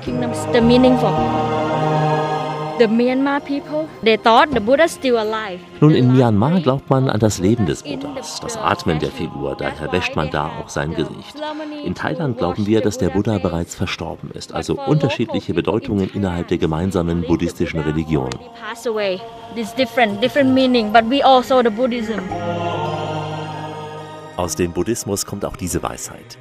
[5.81, 9.93] Nun, in Myanmar glaubt man an das Leben des Buddhas, das Atmen der Figur, daher
[9.93, 11.37] wäscht man da auch sein Gesicht.
[11.85, 16.59] In Thailand glauben wir, dass der Buddha bereits verstorben ist, also unterschiedliche Bedeutungen innerhalb der
[16.59, 18.31] gemeinsamen buddhistischen Religion.
[18.69, 19.01] Also.
[24.37, 26.37] Aus dem Buddhismus kommt auch diese Weisheit.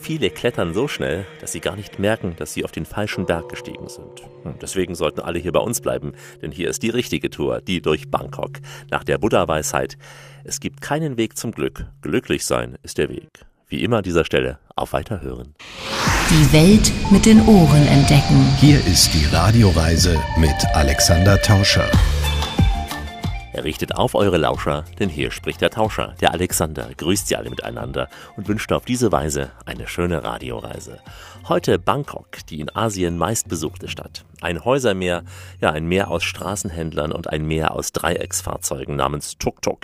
[0.00, 3.50] Viele klettern so schnell, dass sie gar nicht merken, dass sie auf den falschen Berg
[3.50, 4.22] gestiegen sind.
[4.42, 7.82] Hm, Deswegen sollten alle hier bei uns bleiben, denn hier ist die richtige Tour, die
[7.82, 8.52] durch Bangkok.
[8.90, 9.98] Nach der Buddha-Weisheit,
[10.42, 13.28] es gibt keinen Weg zum Glück, glücklich sein ist der Weg.
[13.68, 15.54] Wie immer an dieser Stelle, auf Weiterhören.
[16.30, 18.46] Die Welt mit den Ohren entdecken.
[18.58, 21.88] Hier ist die Radioreise mit Alexander Tauscher.
[23.52, 27.50] Er richtet auf eure Lauscher, denn hier spricht der Tauscher, der Alexander, grüßt sie alle
[27.50, 31.00] miteinander und wünscht auf diese Weise eine schöne Radioreise.
[31.48, 34.24] Heute Bangkok, die in Asien meistbesuchte Stadt.
[34.42, 35.24] Ein Häusermeer,
[35.60, 39.80] ja, ein Meer aus Straßenhändlern und ein Meer aus Dreiecksfahrzeugen namens Tuk-Tuk.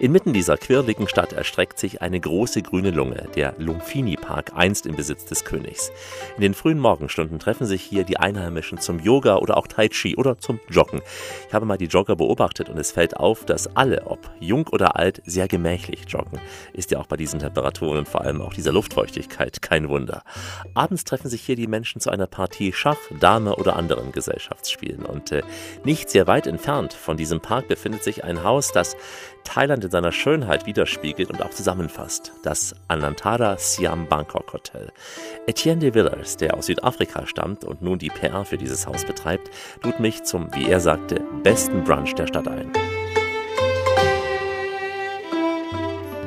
[0.00, 4.96] Inmitten dieser quirligen Stadt erstreckt sich eine große grüne Lunge, der Lumfini Park, einst im
[4.96, 5.92] Besitz des Königs.
[6.36, 10.16] In den frühen Morgenstunden treffen sich hier die Einheimischen zum Yoga oder auch Tai Chi
[10.16, 11.02] oder zum Joggen.
[11.46, 14.96] Ich habe mal die Jogger beobachtet und es fällt auf, dass alle, ob jung oder
[14.96, 16.40] alt, sehr gemächlich joggen.
[16.72, 20.22] Ist ja auch bei diesen Temperaturen und vor allem auch dieser Luftfeuchtigkeit kein Wunder.
[20.72, 25.04] Abends treffen sich hier die Menschen zu einer Partie Schach, Dame oder anderen Gesellschaftsspielen.
[25.04, 25.42] Und äh,
[25.84, 28.96] nicht sehr weit entfernt von diesem Park befindet sich ein Haus, das
[29.44, 32.32] Thailand in seiner Schönheit widerspiegelt und auch zusammenfasst.
[32.42, 34.92] Das Anantara Siam Bangkok Hotel.
[35.46, 39.50] Etienne de Villers, der aus Südafrika stammt und nun die PR für dieses Haus betreibt,
[39.82, 42.70] lud mich zum, wie er sagte, besten Brunch der Stadt ein.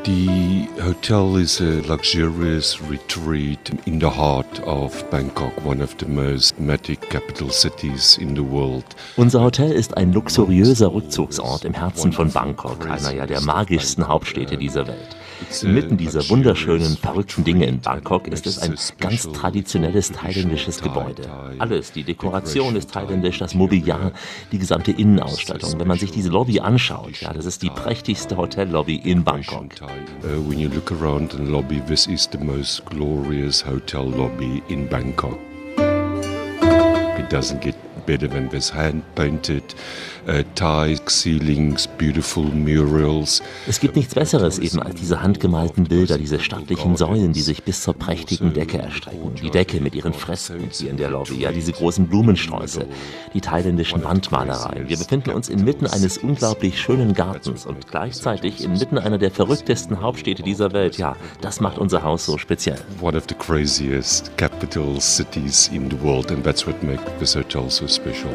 [0.03, 6.59] The hotel is a luxurious retreat in the heart of Bangkok, one of the most
[6.59, 8.83] magic capital cities in the world.
[9.15, 14.57] Unser Hotel ist ein luxuriöser Rückzugsort im Herzen von Bangkok, einer ja der magischsten Hauptstädte
[14.57, 15.15] dieser Welt.
[15.61, 21.23] Inmitten dieser wunderschönen, verrückten Dinge in Bangkok ist es ein ganz traditionelles thailändisches Gebäude.
[21.59, 24.11] Alles, die Dekoration ist thailändisch, das Mobiliar,
[24.51, 25.79] die gesamte Innenausstattung.
[25.79, 29.65] Wenn man sich diese Lobby anschaut, ja, das ist die prächtigste Hotellobby in Bangkok.
[30.23, 34.87] Uh, when you look around the lobby, this is the most glorious hotel lobby in
[34.87, 35.37] Bangkok.
[37.17, 37.75] It doesn't get
[38.05, 39.63] better than this hand painted
[40.27, 43.41] uh, Thai ceilings, beautiful murals.
[43.67, 47.81] Es gibt nichts Besseres eben als diese handgemalten Bilder, diese stattlichen Säulen, die sich bis
[47.81, 49.35] zur prächtigen Decke erstrecken.
[49.41, 52.85] Die Decke mit ihren Fresken hier in der Lobby, ja, diese großen Blumensträuße,
[53.33, 54.87] die thailändischen Wandmalereien.
[54.89, 60.43] Wir befinden uns inmitten eines unglaublich schönen Gartens und gleichzeitig inmitten einer der verrücktesten Hauptstädte
[60.43, 60.97] dieser Welt.
[60.97, 62.79] Ja, das macht unser Haus so speziell.
[63.01, 67.69] One of the craziest capital cities in the world, and that's what makes this hotel
[67.69, 68.31] so special.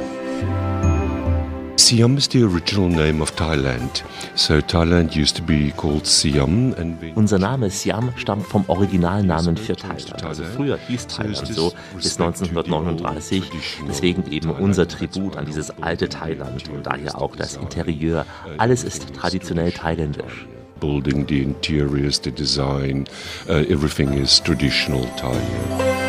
[1.78, 4.02] Siam is the original name of Thailand.
[4.34, 6.74] So Thailand used to be called Siam.
[7.14, 10.24] Unser Name Siam stammt vom Originalnamen für Thailand.
[10.24, 13.42] Also früher hieß Thailand so bis 1939.
[13.88, 18.24] Deswegen eben unser Tribut an dieses alte Thailand und daher auch das Interieur.
[18.58, 20.46] Alles ist traditionell thailändisch.
[20.80, 23.06] building, the interiors, the design,
[23.48, 26.05] uh, everything is traditional Thai.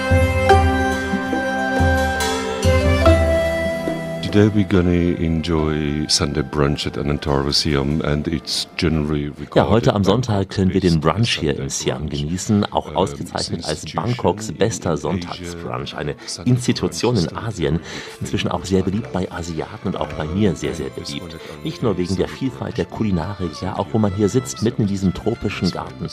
[4.38, 10.04] Today we're gonna enjoy Sunday brunch at Anantara Siam and it's generally Ja, heute am
[10.04, 14.92] Sonntag können wir den Brunch hier in Siam genießen, auch ausgezeichnet als Institution Bangkoks bester
[14.92, 17.80] in Sonntagsbrunch, eine Institution in Asien,
[18.20, 21.36] inzwischen auch sehr beliebt bei Asiaten und auch bei mir sehr, sehr beliebt.
[21.64, 24.88] Nicht nur wegen der Vielfalt der Kulinarik, ja, auch wo man hier sitzt, mitten in
[24.88, 26.10] diesem tropischen Garten.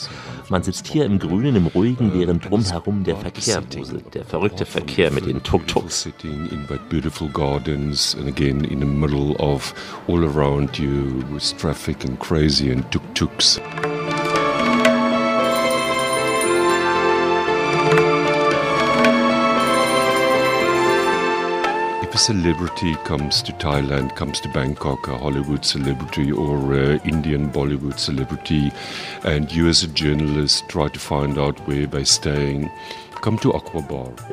[0.49, 5.11] Man sitzt hier im Grünen, im Ruhigen, während drumherum der Verkehr wuselt, der verrückte Verkehr
[5.11, 6.09] mit den Tuk-Tuks.
[7.33, 9.73] Gardens and again in the middle of
[10.07, 13.59] all around you with traffic and crazy and tuk-tuks.
[22.01, 26.73] If a celebrity comes to Thailand, comes to Bangkok, a Hollywood celebrity or
[27.03, 28.71] Indian Bollywood celebrity,
[29.23, 32.71] and you as a journalist try to find out where they're staying,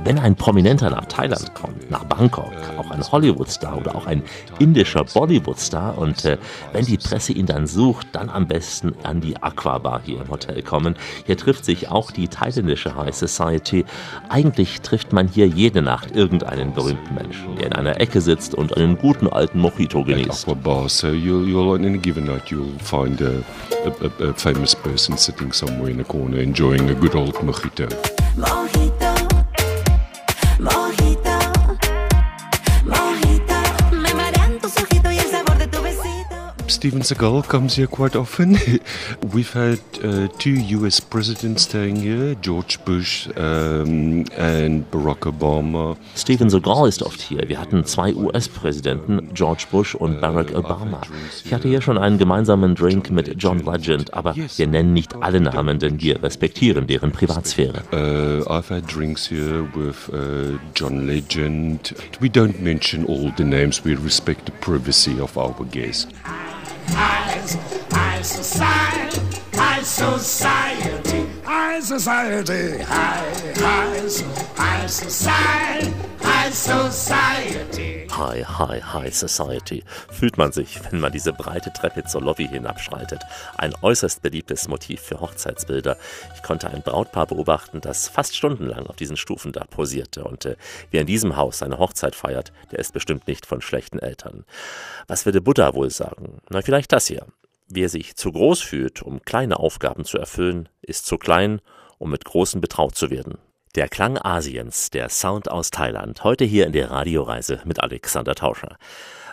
[0.04, 4.22] Wenn ein Prominenter nach Thailand kommt, nach Bangkok, auch ein Hollywood-Star oder auch ein
[4.58, 6.38] indischer Bollywood-Star und äh,
[6.72, 10.62] wenn die Presse ihn dann sucht, dann am besten an die Aquabar hier im Hotel
[10.62, 10.96] kommen.
[11.26, 13.84] Hier trifft sich auch die thailändische High Society.
[14.28, 18.76] Eigentlich trifft man hier jede Nacht irgendeinen berühmten Menschen, der in einer Ecke sitzt und
[18.76, 20.48] einen guten alten Mojito genießt.
[20.48, 20.88] Aqua Bar.
[20.88, 23.42] So you'll, you'll on any given night you'll find a,
[23.84, 27.88] a, a, a famous person sitting somewhere in a corner enjoying a good old mojito.
[28.36, 28.91] Mojito, mojito,
[36.82, 38.58] Steven Seagal comes here quite often.
[39.32, 45.96] We've had uh, two US presidents staying here, George Bush um, and Barack Obama.
[46.16, 47.48] Steven Seagal ist oft hier.
[47.48, 51.00] Wir hatten zwei US-Präsidenten, George Bush und Barack Obama.
[51.44, 55.40] Ich hatte hier schon einen gemeinsamen Drink mit John Legend, aber wir nennen nicht alle
[55.40, 57.84] Namen, denn wir respektieren deren Privatsphäre.
[57.92, 61.94] Uh, I've had drinks here with uh, John Legend.
[62.18, 63.84] We don't mention all the names.
[63.84, 66.08] We respect the privacy of our guests.
[66.88, 67.40] High,
[67.90, 69.20] high society,
[69.52, 73.98] high society, high society, high, high,
[74.56, 75.92] high society,
[76.42, 78.09] high society.
[78.11, 79.85] High, high, high society.
[80.11, 83.22] Fühlt man sich, wenn man diese breite Treppe zur Lobby hinabschreitet.
[83.57, 85.96] Ein äußerst beliebtes Motiv für Hochzeitsbilder.
[86.35, 90.24] Ich konnte ein Brautpaar beobachten, das fast stundenlang auf diesen Stufen da posierte.
[90.24, 90.57] Und äh,
[90.90, 94.44] wer in diesem Haus seine Hochzeit feiert, der ist bestimmt nicht von schlechten Eltern.
[95.07, 96.40] Was würde Buddha wohl sagen?
[96.50, 97.26] Na, vielleicht das hier.
[97.68, 101.61] Wer sich zu groß fühlt, um kleine Aufgaben zu erfüllen, ist zu klein,
[101.98, 103.38] um mit großen betraut zu werden.
[103.74, 108.76] Der Klang Asiens, der Sound aus Thailand, heute hier in der Radioreise mit Alexander Tauscher.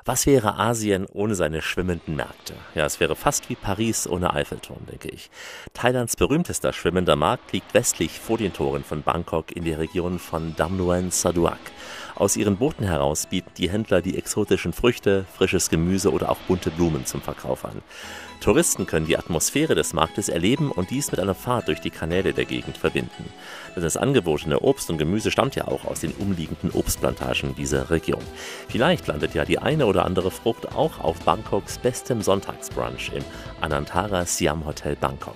[0.06, 2.54] Was wäre Asien ohne seine schwimmenden Märkte?
[2.74, 5.30] Ja, es wäre fast wie Paris ohne Eiffelturm, denke ich.
[5.74, 10.56] Thailands berühmtester schwimmender Markt liegt westlich vor den Toren von Bangkok in der Region von
[10.56, 11.60] Dam Nguyen Saduak.
[12.16, 16.72] Aus ihren Booten heraus bieten die Händler die exotischen Früchte, frisches Gemüse oder auch bunte
[16.72, 17.82] Blumen zum Verkauf an.
[18.40, 22.34] Touristen können die Atmosphäre des Marktes erleben und dies mit einer Fahrt durch die Kanäle
[22.34, 23.26] der Gegend verbinden.
[23.76, 28.24] Denn das angebotene Obst und Gemüse stammt ja auch aus den umliegenden Obstplantagen dieser Region.
[28.70, 33.24] Vielleicht landet ja die eine oder andere Frucht auch auf Bangkoks bestem Sonntagsbrunch im
[33.60, 35.36] Anantara Siam Hotel Bangkok.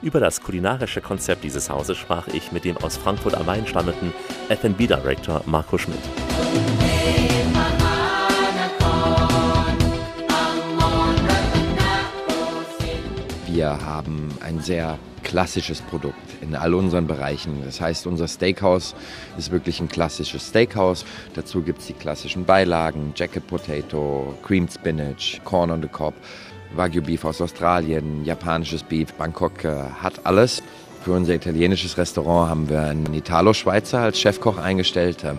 [0.00, 4.14] Über das kulinarische Konzept dieses Hauses sprach ich mit dem aus Frankfurt am Main stammenden
[4.48, 5.98] F&B-Director Marco Schmidt.
[13.58, 17.60] Wir haben ein sehr klassisches Produkt in all unseren Bereichen.
[17.64, 18.94] Das heißt, unser Steakhouse
[19.36, 21.04] ist wirklich ein klassisches Steakhouse.
[21.34, 26.14] Dazu gibt es die klassischen Beilagen, Jacket Potato, Creamed Spinach, Corn on the Cob,
[26.76, 29.12] Wagyu Beef aus Australien, japanisches Beef.
[29.14, 30.62] Bangkok äh, hat alles.
[31.02, 35.34] Für unser italienisches Restaurant haben wir einen Italo-Schweizer als Chefkoch eingestellt, äh,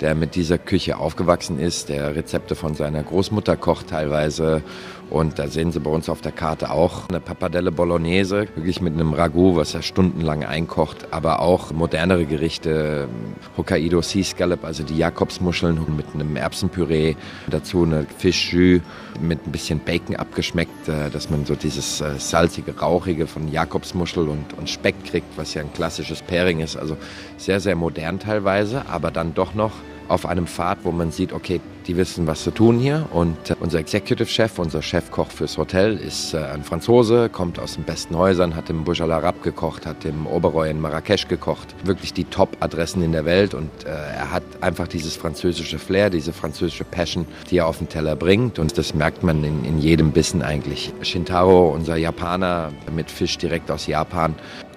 [0.00, 4.62] der mit dieser Küche aufgewachsen ist, der Rezepte von seiner Großmutter kocht teilweise.
[5.10, 8.94] Und da sehen Sie bei uns auf der Karte auch eine Pappardelle Bolognese, wirklich mit
[8.94, 13.08] einem Ragout, was er stundenlang einkocht, aber auch modernere Gerichte,
[13.56, 17.14] Hokkaido Sea Scallop, also die Jakobsmuscheln mit einem Erbsenpüree,
[17.48, 18.80] dazu eine Fischjus
[19.20, 24.28] mit ein bisschen Bacon abgeschmeckt, äh, dass man so dieses äh, salzige, rauchige von Jakobsmuschel
[24.28, 26.76] und, und Speck kriegt, was ja ein klassisches Pairing ist.
[26.76, 26.96] Also
[27.36, 29.72] sehr, sehr modern teilweise, aber dann doch noch
[30.08, 33.06] auf einem Pfad, wo man sieht, okay, die wissen, was zu tun hier.
[33.12, 37.74] Und äh, unser Executive Chef, unser Chefkoch fürs Hotel, ist äh, ein Franzose, kommt aus
[37.74, 41.74] den besten Häusern, hat im Burj Arab gekocht, hat im Oberoi in Marrakesch gekocht.
[41.84, 43.54] Wirklich die Top-Adressen in der Welt.
[43.54, 47.88] Und äh, er hat einfach dieses französische Flair, diese französische Passion, die er auf den
[47.88, 48.58] Teller bringt.
[48.58, 50.92] Und das merkt man in, in jedem Bissen eigentlich.
[51.02, 54.34] Shintaro, unser Japaner mit Fisch direkt aus Japan,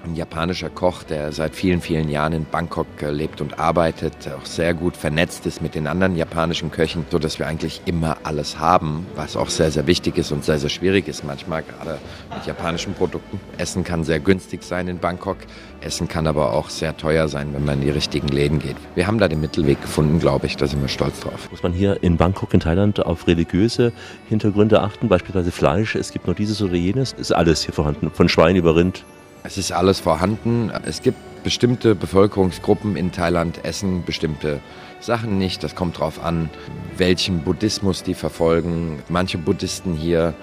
[0.07, 4.45] ein japanischer Koch, der seit vielen, vielen Jahren in Bangkok äh, lebt und arbeitet, auch
[4.45, 8.59] sehr gut vernetzt ist mit den anderen japanischen Köchen, so dass wir eigentlich immer alles
[8.59, 11.99] haben, was auch sehr, sehr wichtig ist und sehr, sehr schwierig ist manchmal, gerade
[12.33, 13.39] mit japanischen Produkten.
[13.57, 15.37] Essen kann sehr günstig sein in Bangkok,
[15.81, 18.75] Essen kann aber auch sehr teuer sein, wenn man in die richtigen Läden geht.
[18.95, 21.49] Wir haben da den Mittelweg gefunden, glaube ich, da sind wir stolz drauf.
[21.51, 23.91] Muss man hier in Bangkok in Thailand auf religiöse
[24.29, 28.29] Hintergründe achten, beispielsweise Fleisch, es gibt nur dieses oder jenes, ist alles hier vorhanden, von
[28.29, 29.03] Schwein über Rind.
[29.47, 30.73] Es ist alles vorhanden.
[30.85, 34.59] Es gibt bestimmte Bevölkerungsgruppen in Thailand, essen bestimmte
[34.99, 35.63] Sachen nicht.
[35.63, 36.49] Das kommt darauf an,
[36.97, 39.01] welchen Buddhismus die verfolgen.
[39.07, 40.33] Manche Buddhisten hier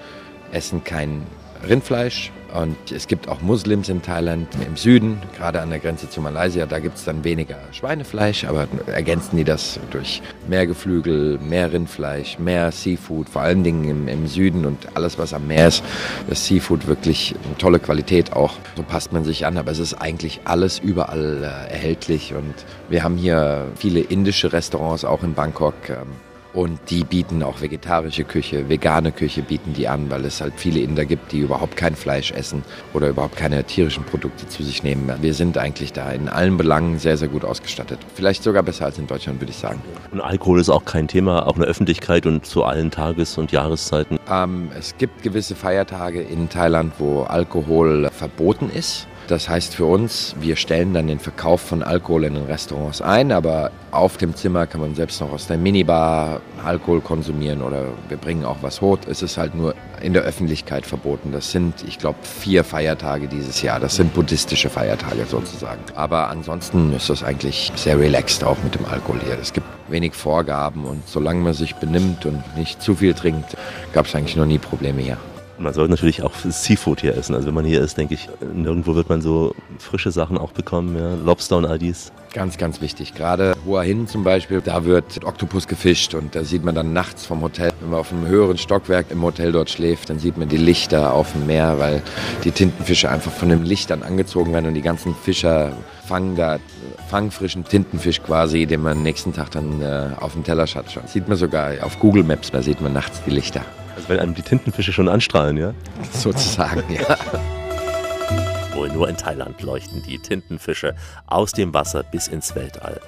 [0.51, 1.21] essen kein
[1.69, 2.31] Rindfleisch.
[2.53, 6.65] Und es gibt auch Muslims in Thailand im Süden, gerade an der Grenze zu Malaysia.
[6.65, 12.39] Da gibt es dann weniger Schweinefleisch, aber ergänzen die das durch mehr Geflügel, mehr Rindfleisch,
[12.39, 15.83] mehr Seafood, vor allen Dingen im, im Süden und alles, was am Meer ist.
[16.29, 18.53] Das Seafood wirklich eine tolle Qualität auch.
[18.75, 22.33] So passt man sich an, aber es ist eigentlich alles überall äh, erhältlich.
[22.33, 22.53] Und
[22.89, 25.75] wir haben hier viele indische Restaurants auch in Bangkok.
[25.89, 26.07] Ähm,
[26.55, 30.79] und die bieten auch vegetarische Küche, vegane Küche bieten die an, weil es halt viele
[30.79, 32.63] Inder gibt, die überhaupt kein Fleisch essen
[32.93, 35.11] oder überhaupt keine tierischen Produkte zu sich nehmen.
[35.21, 37.99] Wir sind eigentlich da in allen Belangen sehr, sehr gut ausgestattet.
[38.15, 39.81] Vielleicht sogar besser als in Deutschland, würde ich sagen.
[40.11, 43.51] Und Alkohol ist auch kein Thema, auch in der Öffentlichkeit und zu allen Tages- und
[43.51, 44.17] Jahreszeiten.
[44.31, 49.07] Ähm, es gibt gewisse Feiertage in Thailand, wo Alkohol verboten ist.
[49.27, 53.31] Das heißt für uns, wir stellen dann den Verkauf von Alkohol in den Restaurants ein,
[53.31, 58.17] aber auf dem Zimmer kann man selbst noch aus der Minibar Alkohol konsumieren oder wir
[58.17, 58.99] bringen auch was hoch.
[59.09, 61.31] Es ist halt nur in der Öffentlichkeit verboten.
[61.31, 63.79] Das sind, ich glaube, vier Feiertage dieses Jahr.
[63.79, 65.81] Das sind buddhistische Feiertage sozusagen.
[65.95, 69.39] Aber ansonsten ist das eigentlich sehr relaxed auch mit dem Alkohol hier.
[69.41, 73.57] Es gibt wenig Vorgaben und solange man sich benimmt und nicht zu viel trinkt,
[73.93, 75.17] gab es eigentlich noch nie Probleme hier.
[75.57, 77.33] Man sollte natürlich auch Seafood hier essen.
[77.33, 80.97] Also wenn man hier ist, denke ich, nirgendwo wird man so frische Sachen auch bekommen.
[80.97, 81.15] Ja?
[81.15, 82.11] Lobster und all dies.
[82.33, 83.15] Ganz, ganz wichtig.
[83.15, 87.25] Gerade Hua Hin zum Beispiel, da wird Oktopus gefischt und da sieht man dann nachts
[87.25, 90.49] vom Hotel, wenn man auf einem höheren Stockwerk im Hotel dort schläft, dann sieht man
[90.49, 92.01] die Lichter auf dem Meer, weil
[92.43, 95.71] die Tintenfische einfach von den Lichtern angezogen werden und die ganzen Fischer
[96.05, 96.59] fangen da
[97.07, 100.85] fangfrischen Tintenfisch quasi, den man nächsten Tag dann äh, auf dem Teller hat.
[101.07, 103.61] Sieht man sogar auf Google Maps, da sieht man nachts die Lichter.
[103.95, 105.73] Also wenn einem die Tintenfische schon anstrahlen, ja?
[106.11, 107.17] Sozusagen, ja.
[108.73, 110.95] Wohl nur in Thailand leuchten die Tintenfische
[111.27, 112.99] aus dem Wasser bis ins Weltall.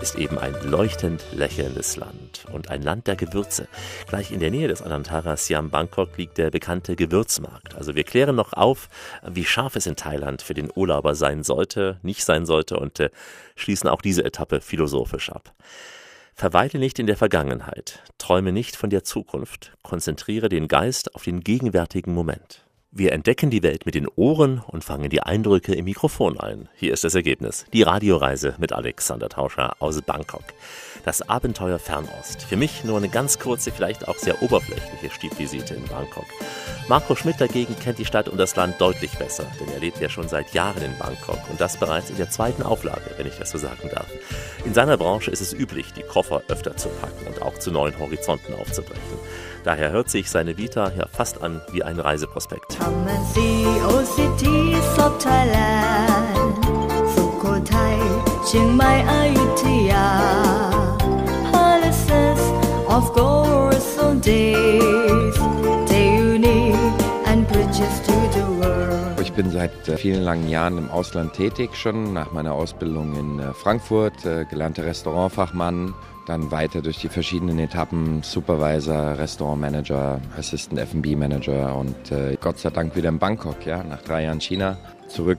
[0.00, 3.66] Ist eben ein leuchtend lächelndes Land und ein Land der Gewürze.
[4.06, 7.74] Gleich in der Nähe des Anantara Siam Bangkok liegt der bekannte Gewürzmarkt.
[7.74, 8.88] Also wir klären noch auf,
[9.26, 13.10] wie scharf es in Thailand für den Urlauber sein sollte, nicht sein sollte und äh,
[13.56, 15.52] schließen auch diese Etappe philosophisch ab.
[16.38, 21.40] Verweile nicht in der Vergangenheit, träume nicht von der Zukunft, konzentriere den Geist auf den
[21.40, 22.64] gegenwärtigen Moment.
[22.92, 26.68] Wir entdecken die Welt mit den Ohren und fangen die Eindrücke im Mikrofon ein.
[26.76, 27.66] Hier ist das Ergebnis.
[27.72, 30.44] Die Radioreise mit Alexander Tauscher aus Bangkok.
[31.08, 32.42] Das Abenteuer Fernost.
[32.42, 36.26] Für mich nur eine ganz kurze, vielleicht auch sehr oberflächliche Stiefvisite in Bangkok.
[36.86, 40.10] Marco Schmidt dagegen kennt die Stadt und das Land deutlich besser, denn er lebt ja
[40.10, 43.52] schon seit Jahren in Bangkok und das bereits in der zweiten Auflage, wenn ich das
[43.52, 44.06] so sagen darf.
[44.66, 47.98] In seiner Branche ist es üblich, die Koffer öfter zu packen und auch zu neuen
[47.98, 49.00] Horizonten aufzubrechen.
[49.64, 52.76] Daher hört sich seine Vita ja fast an wie ein Reiseprospekt.
[58.50, 60.67] Chiang Mai, Ayutthaya
[62.98, 65.36] of glorious days.
[65.88, 66.74] They unique
[67.26, 69.20] and bridges to the world.
[69.20, 73.38] Ich bin seit äh, vielen langen Jahren im Ausland tätig, schon nach meiner Ausbildung in
[73.38, 75.94] äh, Frankfurt, äh, gelernter Restaurantfachmann,
[76.26, 81.96] dann weiter durch die verschiedenen Etappen, Supervisor, Restaurantmanager, Assistant F&B Manager und
[82.42, 84.76] Gott sei Dank wieder in Bangkok, ja, nach drei Jahren China,
[85.06, 85.38] zurück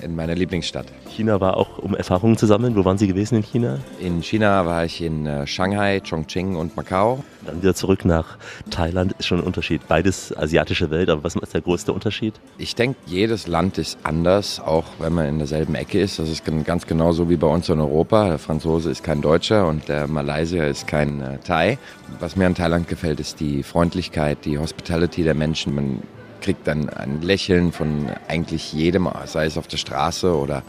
[0.00, 0.86] in meine Lieblingsstadt.
[1.08, 2.74] China war auch, um Erfahrungen zu sammeln.
[2.76, 3.78] Wo waren Sie gewesen in China?
[4.00, 7.22] In China war ich in äh, Shanghai, Chongqing und Macau.
[7.44, 8.38] Dann wieder zurück nach
[8.70, 9.86] Thailand ist schon ein Unterschied.
[9.88, 12.34] Beides asiatische Welt, aber was ist der größte Unterschied?
[12.58, 16.18] Ich denke, jedes Land ist anders, auch wenn man in derselben Ecke ist.
[16.18, 18.28] Das ist ganz genauso wie bei uns in Europa.
[18.28, 21.78] Der Franzose ist kein Deutscher und der Malaysier ist kein äh, Thai.
[22.20, 25.74] Was mir an Thailand gefällt, ist die Freundlichkeit, die Hospitality der Menschen.
[25.74, 26.02] Man
[26.42, 30.62] kriegt dann ein Lächeln von eigentlich jedem, sei es auf der Straße oder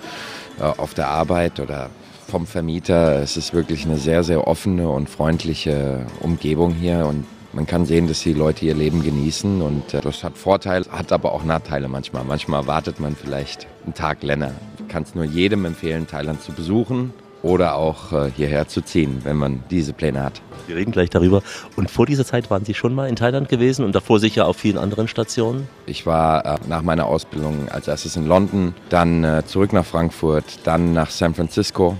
[0.59, 1.89] äh, auf der Arbeit oder
[2.29, 3.21] vom Vermieter.
[3.21, 8.07] Es ist wirklich eine sehr, sehr offene und freundliche Umgebung hier und man kann sehen,
[8.07, 11.87] dass die Leute ihr Leben genießen und äh, das hat Vorteile, hat aber auch Nachteile
[11.87, 12.23] manchmal.
[12.23, 14.51] Manchmal wartet man vielleicht einen Tag länger.
[14.79, 17.13] Ich kann es nur jedem empfehlen, Thailand zu besuchen
[17.43, 20.41] oder auch äh, hierher zu ziehen, wenn man diese Pläne hat.
[20.65, 21.43] Wir reden gleich darüber.
[21.75, 24.57] Und vor dieser Zeit waren Sie schon mal in Thailand gewesen und davor sicher auf
[24.57, 25.67] vielen anderen Stationen?
[25.85, 30.45] Ich war äh, nach meiner Ausbildung als erstes in London, dann äh, zurück nach Frankfurt,
[30.63, 31.97] dann nach San Francisco,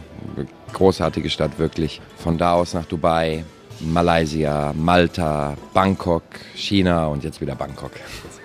[0.71, 2.01] großartige Stadt wirklich.
[2.17, 3.43] Von da aus nach Dubai,
[3.81, 6.23] Malaysia, Malta, Bangkok,
[6.55, 7.91] China und jetzt wieder Bangkok.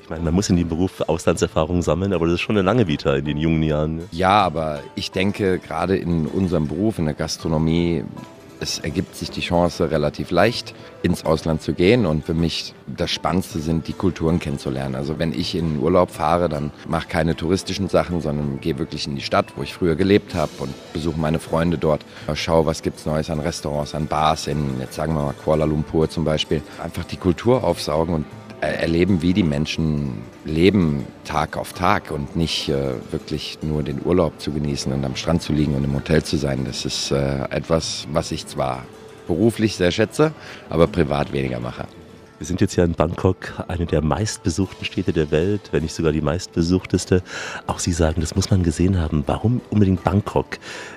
[0.09, 2.89] Ich meine, man muss in dem Beruf Auslandserfahrung sammeln, aber das ist schon eine lange
[2.89, 4.01] Vita in den jungen Jahren.
[4.11, 8.05] Ja, aber ich denke, gerade in unserem Beruf, in der Gastronomie,
[8.59, 12.07] es ergibt sich die Chance relativ leicht, ins Ausland zu gehen.
[12.07, 14.95] Und für mich das Spannendste sind, die Kulturen kennenzulernen.
[14.95, 19.15] Also wenn ich in Urlaub fahre, dann mache keine touristischen Sachen, sondern gehe wirklich in
[19.15, 22.01] die Stadt, wo ich früher gelebt habe und besuche meine Freunde dort.
[22.33, 26.09] Schaue, was gibt's Neues an Restaurants, an Bars in, jetzt sagen wir mal Kuala Lumpur
[26.09, 26.63] zum Beispiel.
[26.83, 28.25] Einfach die Kultur aufsaugen und
[28.61, 34.41] erleben, wie die Menschen leben Tag auf Tag und nicht äh, wirklich nur den Urlaub
[34.41, 36.65] zu genießen und am Strand zu liegen und im Hotel zu sein.
[36.65, 38.85] Das ist äh, etwas, was ich zwar
[39.27, 40.33] beruflich sehr schätze,
[40.71, 41.87] aber privat weniger mache.
[42.39, 46.13] Wir sind jetzt ja in Bangkok, eine der meistbesuchten Städte der Welt, wenn nicht sogar
[46.13, 47.23] die meistbesuchteste.
[47.67, 49.25] Auch Sie sagen, das muss man gesehen haben.
[49.27, 50.47] Warum unbedingt Bangkok?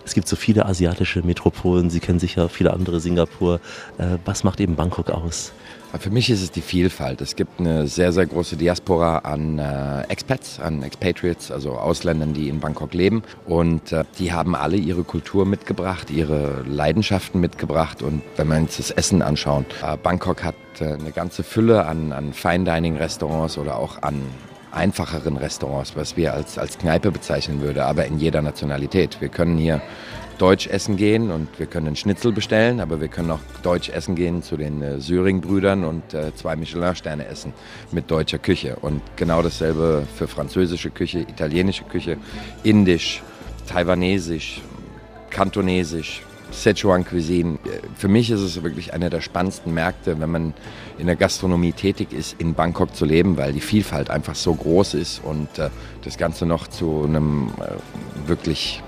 [0.05, 3.59] Es gibt so viele asiatische Metropolen, Sie kennen sicher viele andere, Singapur.
[3.97, 5.51] Äh, Was macht eben Bangkok aus?
[6.00, 7.20] Für mich ist es die Vielfalt.
[7.20, 12.48] Es gibt eine sehr, sehr große Diaspora an äh, Expats, an Expatriates, also Ausländern, die
[12.48, 13.24] in Bangkok leben.
[13.46, 18.02] Und äh, die haben alle ihre Kultur mitgebracht, ihre Leidenschaften mitgebracht.
[18.02, 22.14] Und wenn wir uns das Essen anschauen, äh, Bangkok hat äh, eine ganze Fülle an,
[22.14, 24.22] an Fine-Dining-Restaurants oder auch an
[24.72, 29.20] einfacheren Restaurants, was wir als, als Kneipe bezeichnen würde, aber in jeder Nationalität.
[29.20, 29.82] Wir können hier
[30.42, 34.16] Deutsch essen gehen und wir können einen Schnitzel bestellen, aber wir können auch Deutsch essen
[34.16, 37.54] gehen zu den äh, Syring-Brüdern und äh, zwei Michelin-Sterne essen
[37.92, 38.78] mit deutscher Küche.
[38.82, 42.18] Und genau dasselbe für französische Küche, italienische Küche,
[42.64, 43.22] indisch,
[43.68, 44.62] taiwanesisch,
[45.30, 47.60] kantonesisch, Sichuan Cuisine.
[47.96, 50.54] Für mich ist es wirklich einer der spannendsten Märkte, wenn man
[50.98, 54.96] in der Gastronomie tätig ist, in Bangkok zu leben, weil die Vielfalt einfach so groß
[54.96, 55.70] ist und äh,
[56.04, 58.82] das Ganze noch zu einem äh, wirklich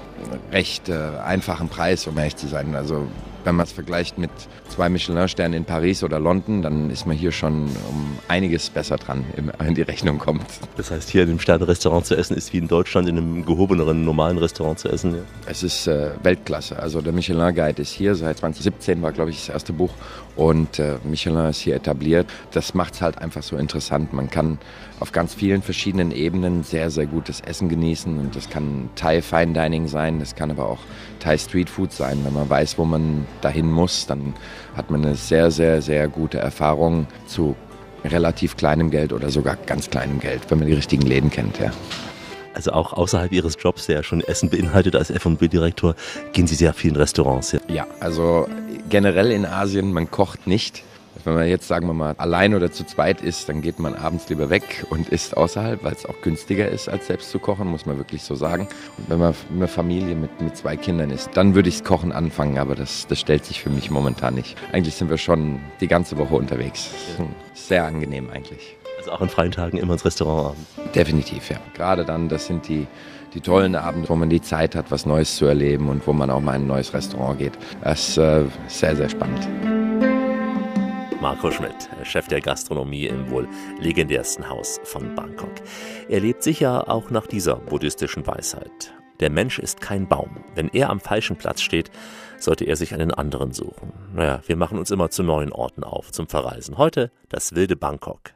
[0.52, 2.76] recht äh, einfachen Preis, um ehrlich zu sein.
[2.76, 3.08] Also
[3.44, 4.32] wenn man es vergleicht mit
[4.70, 9.24] zwei Michelin-Sternen in Paris oder London, dann ist man hier schon um einiges besser dran,
[9.60, 10.46] wenn die Rechnung kommt.
[10.78, 14.06] Das heißt, hier in einem Sterne-Restaurant zu essen ist wie in Deutschland in einem gehobeneren,
[14.06, 15.16] normalen Restaurant zu essen.
[15.16, 15.22] Ja.
[15.46, 16.80] Es ist äh, Weltklasse.
[16.80, 19.92] Also der Michelin Guide ist hier seit 2017, war glaube ich das erste Buch.
[20.36, 22.28] Und äh, Michelin ist hier etabliert.
[22.52, 24.14] Das macht es halt einfach so interessant.
[24.14, 24.58] Man kann
[25.00, 28.18] auf ganz vielen verschiedenen Ebenen sehr, sehr gutes Essen genießen.
[28.18, 30.80] Und das kann Thai Fine Dining sein, das kann aber auch
[31.20, 32.20] Thai Street Food sein.
[32.24, 34.34] Wenn man weiß, wo man dahin muss, dann
[34.76, 37.56] hat man eine sehr, sehr, sehr gute Erfahrung zu
[38.06, 41.60] relativ kleinem Geld oder sogar ganz kleinem Geld, wenn man die richtigen Läden kennt.
[41.60, 41.72] Ja.
[42.54, 45.96] Also auch außerhalb Ihres Jobs, der ja schon Essen beinhaltet als F&B-Direktor,
[46.34, 47.52] gehen Sie sehr viel in Restaurants.
[47.52, 47.60] Ja.
[47.68, 48.48] Ja, also
[48.90, 50.84] generell in Asien, man kocht nicht.
[51.24, 54.28] Wenn man jetzt, sagen wir mal, allein oder zu zweit ist, dann geht man abends
[54.28, 57.86] lieber weg und isst außerhalb, weil es auch günstiger ist, als selbst zu kochen, muss
[57.86, 58.68] man wirklich so sagen.
[58.98, 62.12] Und wenn man eine Familie mit, mit zwei Kindern ist, dann würde ich das Kochen
[62.12, 64.58] anfangen, aber das, das stellt sich für mich momentan nicht.
[64.74, 66.92] Eigentlich sind wir schon die ganze Woche unterwegs.
[67.54, 68.76] Sehr angenehm eigentlich.
[68.98, 70.94] Also auch an freien Tagen immer ins Restaurant abends.
[70.94, 71.58] Definitiv, ja.
[71.74, 72.86] Gerade dann, das sind die,
[73.34, 76.30] die tollen Abende, wo man die Zeit hat, was Neues zu erleben und wo man
[76.30, 77.54] auch mal in ein neues Restaurant geht.
[77.82, 79.48] Das ist äh, sehr, sehr spannend.
[81.24, 83.48] Marco Schmidt, Chef der Gastronomie im wohl
[83.80, 85.54] legendärsten Haus von Bangkok.
[86.10, 88.94] Er lebt sicher auch nach dieser buddhistischen Weisheit.
[89.22, 90.44] Der Mensch ist kein Baum.
[90.54, 91.92] Wenn er am falschen Platz steht,
[92.38, 93.94] sollte er sich einen anderen suchen.
[94.14, 96.78] Naja, wir machen uns immer zu neuen Orten auf zum Verreisen.
[96.78, 98.34] Heute das wilde Bangkok.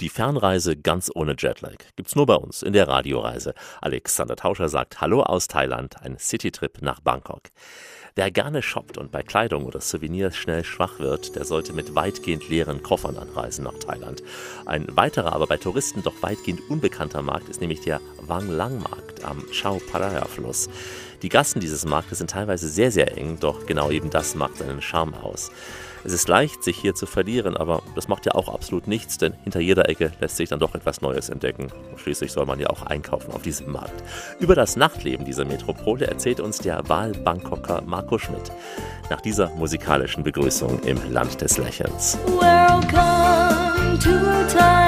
[0.00, 3.52] Die Fernreise ganz ohne Jetlag gibt's nur bei uns in der Radioreise.
[3.82, 7.50] Alexander Tauscher sagt Hallo aus Thailand, ein Citytrip nach Bangkok.
[8.16, 12.48] Wer gerne shoppt und bei Kleidung oder Souvenirs schnell schwach wird, der sollte mit weitgehend
[12.48, 14.22] leeren Koffern anreisen nach Thailand.
[14.66, 19.24] Ein weiterer, aber bei Touristen doch weitgehend unbekannter Markt ist nämlich der Wang Lang Markt
[19.24, 20.68] am Chao Phraya Fluss.
[21.22, 24.82] Die Gassen dieses Marktes sind teilweise sehr, sehr eng, doch genau eben das macht seinen
[24.82, 25.50] Charme aus.
[26.02, 29.34] Es ist leicht, sich hier zu verlieren, aber das macht ja auch absolut nichts, denn
[29.44, 31.68] hinter jeder Ecke lässt sich dann doch etwas Neues entdecken.
[31.96, 34.02] Schließlich soll man ja auch einkaufen auf diesem Markt.
[34.38, 38.50] Über das Nachtleben dieser Metropole erzählt uns der Wahl-Bangkoker Marco Schmidt
[39.10, 42.18] nach dieser musikalischen Begrüßung im Land des Lächelns.
[42.26, 44.79] Welcome to Thailand.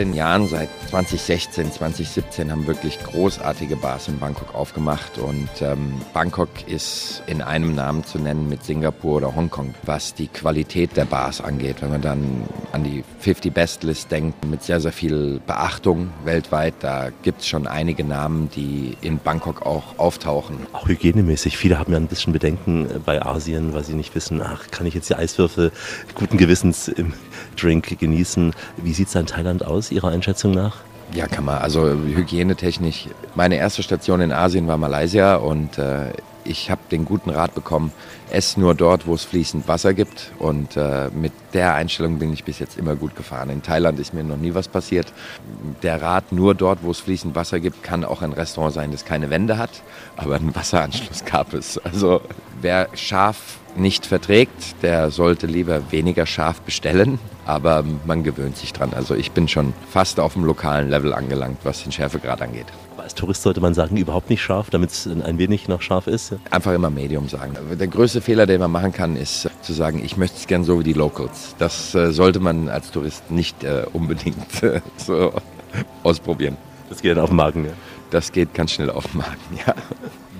[0.00, 6.48] In Jahren seit 2016, 2017 haben wirklich großartige Bars in Bangkok aufgemacht und ähm, Bangkok
[6.66, 11.40] ist in einem Namen zu nennen mit Singapur oder Hongkong, was die Qualität der Bars
[11.40, 11.76] angeht.
[11.80, 16.74] Wenn man dann an die 50 Best List denkt, mit sehr, sehr viel Beachtung weltweit,
[16.80, 20.66] da gibt es schon einige Namen, die in Bangkok auch auftauchen.
[20.72, 21.56] Auch hygienemäßig.
[21.56, 24.88] Viele haben ja ein bisschen Bedenken äh, bei Asien, weil sie nicht wissen, ach, kann
[24.88, 25.70] ich jetzt die Eiswürfel
[26.16, 27.12] guten Gewissens im
[27.56, 28.52] Drink genießen?
[28.78, 30.79] Wie sieht es in Thailand aus, Ihrer Einschätzung nach?
[31.12, 31.58] Ja, kann man.
[31.58, 33.08] Also hygienetechnisch.
[33.34, 36.12] Meine erste Station in Asien war Malaysia und äh,
[36.44, 37.92] ich habe den guten Rat bekommen,
[38.30, 40.32] ess nur dort, wo es fließend Wasser gibt.
[40.38, 43.50] Und äh, mit der Einstellung bin ich bis jetzt immer gut gefahren.
[43.50, 45.12] In Thailand ist mir noch nie was passiert.
[45.82, 49.04] Der Rat, nur dort, wo es fließend Wasser gibt, kann auch ein Restaurant sein, das
[49.04, 49.82] keine Wände hat.
[50.16, 51.78] Aber einen Wasseranschluss gab es.
[51.78, 52.20] Also
[52.60, 57.18] wer scharf nicht verträgt, der sollte lieber weniger scharf bestellen.
[57.46, 58.92] Aber man gewöhnt sich dran.
[58.94, 62.66] Also ich bin schon fast auf dem lokalen Level angelangt, was den Schärfegrad angeht.
[63.00, 66.06] Aber als Tourist sollte man sagen, überhaupt nicht scharf, damit es ein wenig noch scharf
[66.06, 66.34] ist.
[66.50, 67.56] Einfach immer Medium sagen.
[67.78, 70.80] Der größte Fehler, den man machen kann, ist zu sagen, ich möchte es gern so
[70.80, 71.54] wie die Locals.
[71.58, 75.32] Das äh, sollte man als Tourist nicht äh, unbedingt äh, so
[76.02, 76.58] ausprobieren.
[76.90, 77.64] Das geht dann auf den Magen.
[77.64, 77.70] Ja.
[78.10, 79.74] Das geht ganz schnell auf den Magen, ja.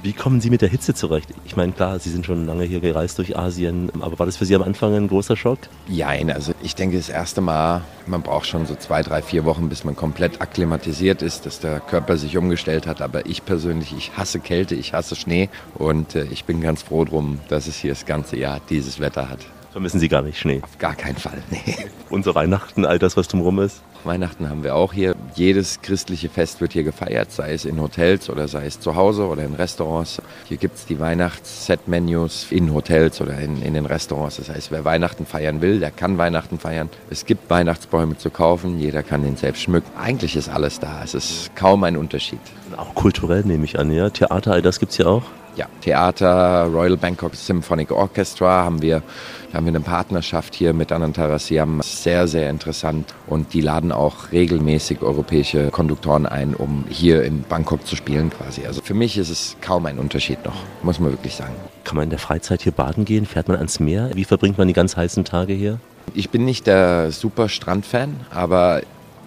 [0.03, 1.29] Wie kommen Sie mit der Hitze zurecht?
[1.45, 4.47] Ich meine, klar, Sie sind schon lange hier gereist durch Asien, aber war das für
[4.47, 5.59] Sie am Anfang ein großer Schock?
[5.89, 9.69] Jein, also ich denke, das erste Mal, man braucht schon so zwei, drei, vier Wochen,
[9.69, 13.03] bis man komplett akklimatisiert ist, dass der Körper sich umgestellt hat.
[13.03, 17.05] Aber ich persönlich, ich hasse Kälte, ich hasse Schnee und äh, ich bin ganz froh
[17.05, 19.41] drum, dass es hier das ganze Jahr dieses Wetter hat.
[19.73, 20.61] Vermissen Sie gar nicht Schnee?
[20.63, 21.77] Auf gar keinen Fall, nee.
[22.09, 23.83] Unser Weihnachten, all das, was drumherum ist?
[24.05, 25.15] Weihnachten haben wir auch hier.
[25.35, 29.27] Jedes christliche Fest wird hier gefeiert, sei es in Hotels oder sei es zu Hause
[29.27, 30.21] oder in Restaurants.
[30.49, 34.37] Hier gibt es die Weihnachts-Set-Menus in Hotels oder in, in den Restaurants.
[34.37, 36.89] Das heißt, wer Weihnachten feiern will, der kann Weihnachten feiern.
[37.11, 39.91] Es gibt Weihnachtsbäume zu kaufen, jeder kann den selbst schmücken.
[39.99, 41.03] Eigentlich ist alles da.
[41.05, 42.41] Es ist kaum ein Unterschied.
[42.77, 44.11] Auch kulturell nehme ich an, ja?
[44.11, 45.25] Theater, all das gibt es hier auch?
[45.57, 49.03] Ja, Theater, Royal Bangkok Symphonic Orchestra haben wir,
[49.51, 51.81] da haben wir eine Partnerschaft hier mit Anantara Siam.
[51.83, 53.13] Sehr, sehr interessant.
[53.27, 58.65] Und die laden auch regelmäßig europäische Konduktoren ein, um hier in Bangkok zu spielen quasi.
[58.65, 61.55] Also für mich ist es kaum ein Unterschied noch, muss man wirklich sagen.
[61.83, 63.27] Kann man in der Freizeit hier baden gehen?
[63.27, 64.11] Fährt man ans Meer?
[64.15, 65.81] Wie verbringt man die ganz heißen Tage hier?
[66.15, 68.83] Ich bin nicht der super Strandfan, aber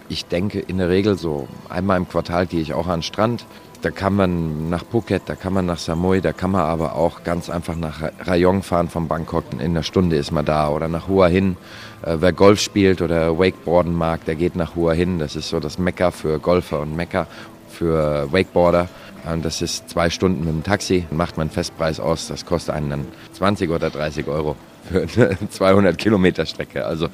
[0.07, 3.45] ich denke in der Regel so einmal im Quartal gehe ich auch an den Strand.
[3.83, 7.25] Da kann man nach Phuket, da kann man nach Samui, da kann man aber auch
[7.25, 9.43] ganz einfach nach Rayong fahren von Bangkok.
[9.51, 11.57] In einer Stunde ist man da oder nach Hua Hin.
[12.01, 15.19] Äh, wer Golf spielt oder Wakeboarden mag, der geht nach Hua Hin.
[15.19, 17.27] Das ist so das Mekka für Golfer und Mekka
[17.67, 18.87] für Wakeboarder.
[19.29, 21.05] Und das ist zwei Stunden mit dem Taxi.
[21.11, 22.29] Macht man einen Festpreis aus.
[22.29, 24.55] Das kostet einen dann 20 oder 30 Euro
[24.89, 26.85] für eine 200 Kilometer Strecke.
[26.85, 27.09] Also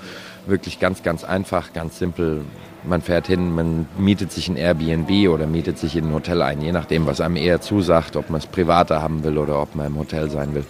[0.47, 2.41] wirklich ganz, ganz einfach, ganz simpel.
[2.83, 6.61] Man fährt hin, man mietet sich ein Airbnb oder mietet sich in ein Hotel ein,
[6.61, 9.87] je nachdem, was einem eher zusagt, ob man es privater haben will oder ob man
[9.87, 10.63] im Hotel sein will.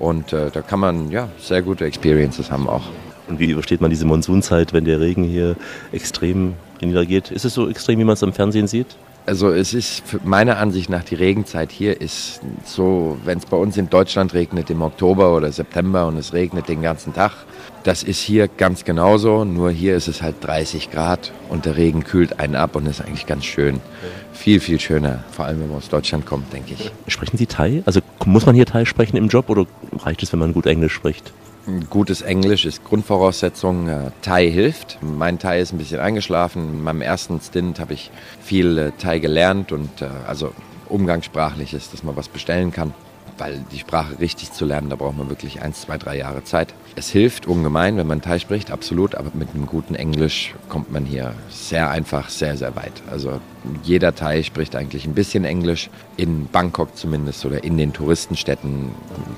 [0.00, 2.82] Und äh, da kann man ja sehr gute Experiences haben auch.
[3.28, 5.54] Und wie übersteht man diese Monsunzeit, wenn der Regen hier
[5.92, 7.30] extrem niedergeht?
[7.30, 8.96] Ist es so extrem, wie man es am Fernsehen sieht?
[9.24, 13.76] Also es ist meiner Ansicht nach die Regenzeit hier ist so, wenn es bei uns
[13.76, 17.32] in Deutschland regnet im Oktober oder September und es regnet den ganzen Tag,
[17.84, 22.02] das ist hier ganz genauso, nur hier ist es halt 30 Grad und der Regen
[22.02, 23.80] kühlt einen ab und ist eigentlich ganz schön.
[24.32, 26.90] Viel, viel schöner, vor allem wenn man aus Deutschland kommt, denke ich.
[27.06, 27.82] Sprechen Sie Thai?
[27.86, 29.66] Also muss man hier Thai sprechen im Job oder
[30.00, 31.32] reicht es, wenn man gut Englisch spricht?
[31.90, 33.88] Gutes Englisch ist Grundvoraussetzung.
[33.88, 34.98] Äh, Thai hilft.
[35.00, 36.74] Mein Thai ist ein bisschen eingeschlafen.
[36.74, 38.10] In meinem ersten Stint habe ich
[38.42, 40.52] viel äh, Thai gelernt und äh, also
[40.88, 42.92] umgangssprachlich ist, dass man was bestellen kann.
[43.38, 46.74] Weil die Sprache richtig zu lernen, da braucht man wirklich eins, zwei, drei Jahre Zeit.
[46.94, 51.04] Es hilft ungemein, wenn man Thai spricht, absolut, aber mit einem guten Englisch kommt man
[51.04, 52.92] hier sehr einfach, sehr, sehr weit.
[53.10, 53.40] Also
[53.82, 55.88] jeder Thai spricht eigentlich ein bisschen Englisch.
[56.16, 58.90] In Bangkok zumindest oder in den Touristenstädten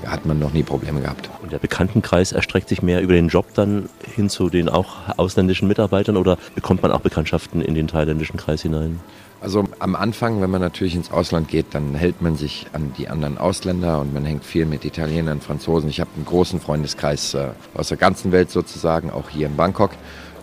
[0.05, 1.29] hat man noch nie Probleme gehabt.
[1.41, 5.67] Und der Bekanntenkreis erstreckt sich mehr über den Job dann hin zu den auch ausländischen
[5.67, 8.99] Mitarbeitern oder bekommt man auch Bekanntschaften in den thailändischen Kreis hinein?
[9.45, 13.09] Also am Anfang, wenn man natürlich ins Ausland geht, dann hält man sich an die
[13.09, 15.87] anderen Ausländer und man hängt viel mit Italienern, Franzosen.
[15.87, 19.91] Ich habe einen großen Freundeskreis äh, aus der ganzen Welt sozusagen, auch hier in Bangkok.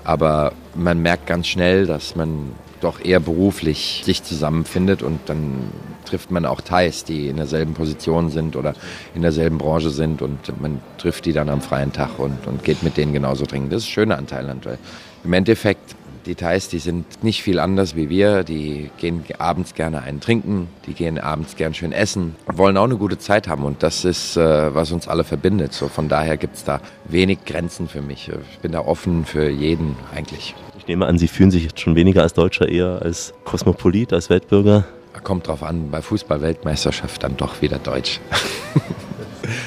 [0.05, 5.73] Aber man merkt ganz schnell, dass man doch eher beruflich sich zusammenfindet und dann
[6.05, 8.73] trifft man auch Thais, die in derselben Position sind oder
[9.17, 12.85] in derselben Branche sind und man trifft die dann am freien Tag und, und geht
[12.85, 13.69] mit denen genauso trinken.
[13.69, 14.79] Das ist das Schöne an Thailand, weil
[15.25, 15.97] im Endeffekt
[16.27, 18.45] die Thais, die sind nicht viel anders wie wir.
[18.45, 22.97] Die gehen abends gerne einen trinken, die gehen abends gern schön essen, wollen auch eine
[22.97, 25.73] gute Zeit haben und das ist, äh, was uns alle verbindet.
[25.73, 28.31] So von daher gibt es da wenig Grenzen für mich.
[28.53, 30.55] Ich bin da offen für jeden eigentlich.
[30.79, 34.31] Ich nehme an, Sie fühlen sich jetzt schon weniger als Deutscher, eher als Kosmopolit, als
[34.31, 34.85] Weltbürger.
[35.23, 38.19] Kommt drauf an, bei Fußball-Weltmeisterschaft dann doch wieder Deutsch.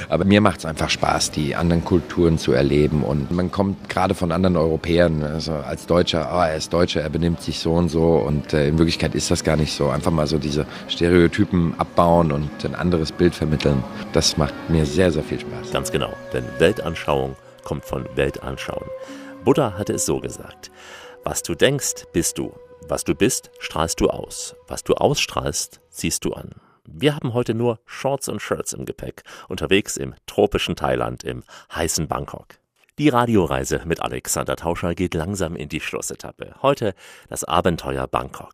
[0.10, 3.04] Aber mir macht es einfach Spaß, die anderen Kulturen zu erleben.
[3.04, 7.10] Und man kommt gerade von anderen Europäern, also als Deutscher, ah, er ist Deutscher, er
[7.10, 8.16] benimmt sich so und so.
[8.16, 9.90] Und äh, in Wirklichkeit ist das gar nicht so.
[9.90, 13.84] Einfach mal so diese Stereotypen abbauen und ein anderes Bild vermitteln.
[14.14, 15.72] Das macht mir sehr, sehr viel Spaß.
[15.72, 18.88] Ganz genau, denn Weltanschauung kommt von Weltanschauen.
[19.44, 20.72] Buddha hatte es so gesagt.
[21.24, 22.54] Was du denkst, bist du.
[22.88, 24.56] Was du bist, strahlst du aus.
[24.68, 26.52] Was du ausstrahlst, ziehst du an.
[26.88, 32.08] Wir haben heute nur Shorts und Shirts im Gepäck, unterwegs im tropischen Thailand, im heißen
[32.08, 32.60] Bangkok.
[32.98, 36.56] Die Radioreise mit Alexander Tauscher geht langsam in die Schlussetappe.
[36.62, 36.94] Heute
[37.28, 38.54] das Abenteuer Bangkok.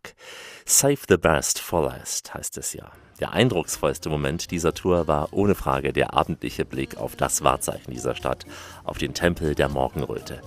[0.65, 2.91] Save the best for last heißt es ja.
[3.19, 8.15] Der eindrucksvollste Moment dieser Tour war ohne Frage der abendliche Blick auf das Wahrzeichen dieser
[8.15, 8.45] Stadt,
[8.83, 10.41] auf den Tempel der Morgenröte.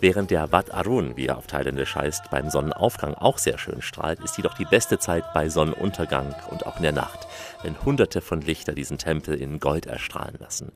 [0.00, 4.20] Während der Wat Arun, wie er auf Thailändisch heißt, beim Sonnenaufgang auch sehr schön strahlt,
[4.20, 7.26] ist jedoch die beste Zeit bei Sonnenuntergang und auch in der Nacht,
[7.62, 10.72] wenn hunderte von Lichter diesen Tempel in Gold erstrahlen lassen.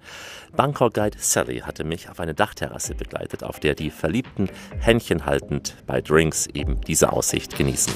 [0.57, 4.49] Bangkok Guide Sally hatte mich auf eine Dachterrasse begleitet, auf der die Verliebten
[4.79, 7.93] Händchen haltend bei Drinks eben diese Aussicht genießen.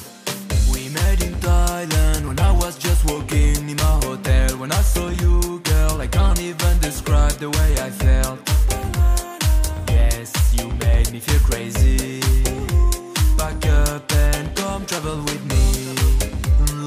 [14.93, 15.63] Travel with me.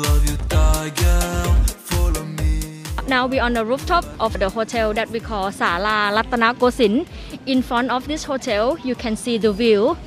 [0.05, 0.37] Love you,
[2.37, 2.83] me.
[3.07, 7.07] Now we're on the rooftop of the hotel that we call Sala Ratana Gosin.
[7.47, 9.97] In front of this hotel, you can see the view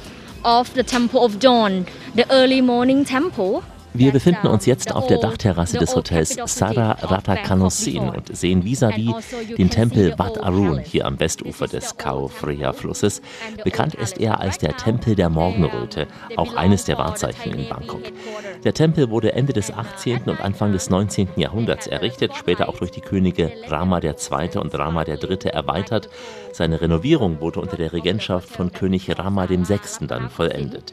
[0.44, 3.64] of the Temple of Dawn, the early morning temple
[3.94, 9.14] Wir befinden uns jetzt auf der Dachterrasse des Hotels Sara Ratakanosin und sehen vis-à-vis
[9.56, 13.22] den Tempel Wat Arun hier am Westufer des Khao Phraya Flusses.
[13.64, 18.02] Bekannt ist er als der Tempel der Morgenröte, auch eines der Wahrzeichen in Bangkok.
[18.64, 20.22] Der Tempel wurde Ende des 18.
[20.26, 21.28] und Anfang des 19.
[21.36, 24.58] Jahrhunderts errichtet, später auch durch die Könige Rama II.
[24.58, 25.50] und Rama III.
[25.50, 26.08] erweitert.
[26.52, 30.06] Seine Renovierung wurde unter der Regentschaft von König Rama VI.
[30.06, 30.92] dann vollendet.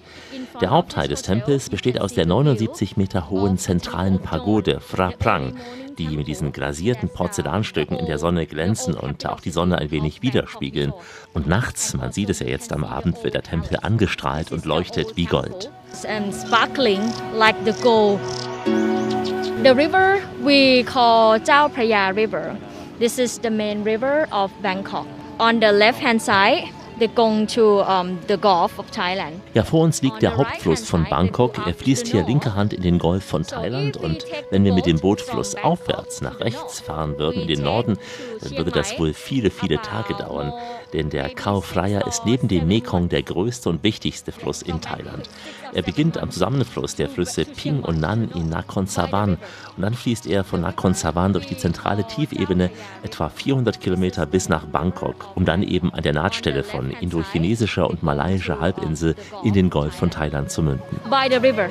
[0.62, 5.58] Der Hauptteil des Tempels besteht aus der 79 Meter hohen zentralen Pagode Phra Prang,
[5.98, 10.22] die mit diesen glasierten Porzellanstücken in der Sonne glänzen und auch die Sonne ein wenig
[10.22, 10.94] widerspiegeln.
[11.34, 15.18] Und nachts, man sieht es ja jetzt am Abend, wird der Tempel angestrahlt und leuchtet
[15.18, 15.70] wie Gold.
[19.66, 22.56] the river we call Chao Phraya River.
[23.00, 25.08] This is the main river of Bangkok.
[25.40, 26.70] On the left hand side,
[29.54, 31.58] Ja, vor uns liegt der Hauptfluss von Bangkok.
[31.66, 35.00] Er fließt hier linke Hand in den Golf von Thailand und wenn wir mit dem
[35.00, 37.98] Boot flussaufwärts nach rechts fahren würden, in den Norden,
[38.42, 40.54] dann würde das wohl viele, viele Tage dauern.
[40.96, 45.30] Denn der Khao Phraya ist neben dem Mekong der größte und wichtigste Fluss in Thailand.
[45.74, 49.38] Er beginnt am Zusammenfluss der Flüsse Ping und Nan in Nakhon Sawan
[49.76, 52.70] und dann fließt er von Nakhon Sawan durch die zentrale Tiefebene
[53.04, 58.02] etwa 400 Kilometer bis nach Bangkok, um dann eben an der Nahtstelle von indochinesischer und
[58.02, 61.02] malaiischer Halbinsel in den Golf von Thailand zu münden.
[61.10, 61.70] By the river.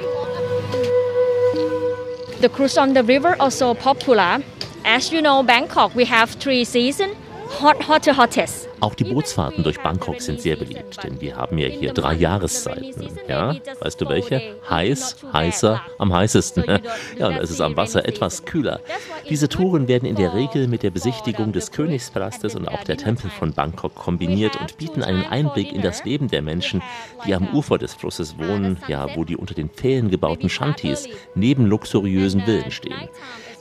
[2.42, 4.40] The cruise on the river also popular.
[4.84, 7.23] As you know, Bangkok, we have three seasons.
[7.60, 8.68] Hot, hotter, hottest.
[8.80, 13.08] Auch die Bootsfahrten durch Bangkok sind sehr beliebt, denn wir haben ja hier drei Jahreszeiten.
[13.28, 14.56] Ja, weißt du welche?
[14.68, 16.64] Heiß, heißer, am heißesten.
[17.18, 18.80] Ja, und es ist am Wasser etwas kühler.
[19.28, 23.30] Diese Touren werden in der Regel mit der Besichtigung des Königspalastes und auch der Tempel
[23.30, 26.82] von Bangkok kombiniert und bieten einen Einblick in das Leben der Menschen,
[27.26, 31.66] die am Ufer des Flusses wohnen, ja, wo die unter den Pfählen gebauten Shanties neben
[31.66, 33.08] luxuriösen Villen stehen.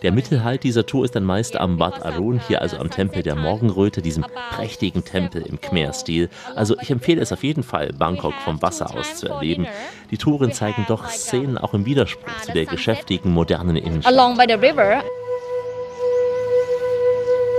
[0.04, 3.36] Der Mittelhalt dieser Tour ist dann meist am Wat Arun, hier also am Tempel der
[3.36, 6.30] Morgenröte, diesem prächtigen Tempel im Khmer-Stil.
[6.56, 9.66] Also ich empfehle es auf jeden Fall, Bangkok vom Wasser aus zu erleben.
[10.12, 14.14] Die Touren zeigen doch Szenen auch im Widerspruch zu der geschäftigen, modernen Innenstadt.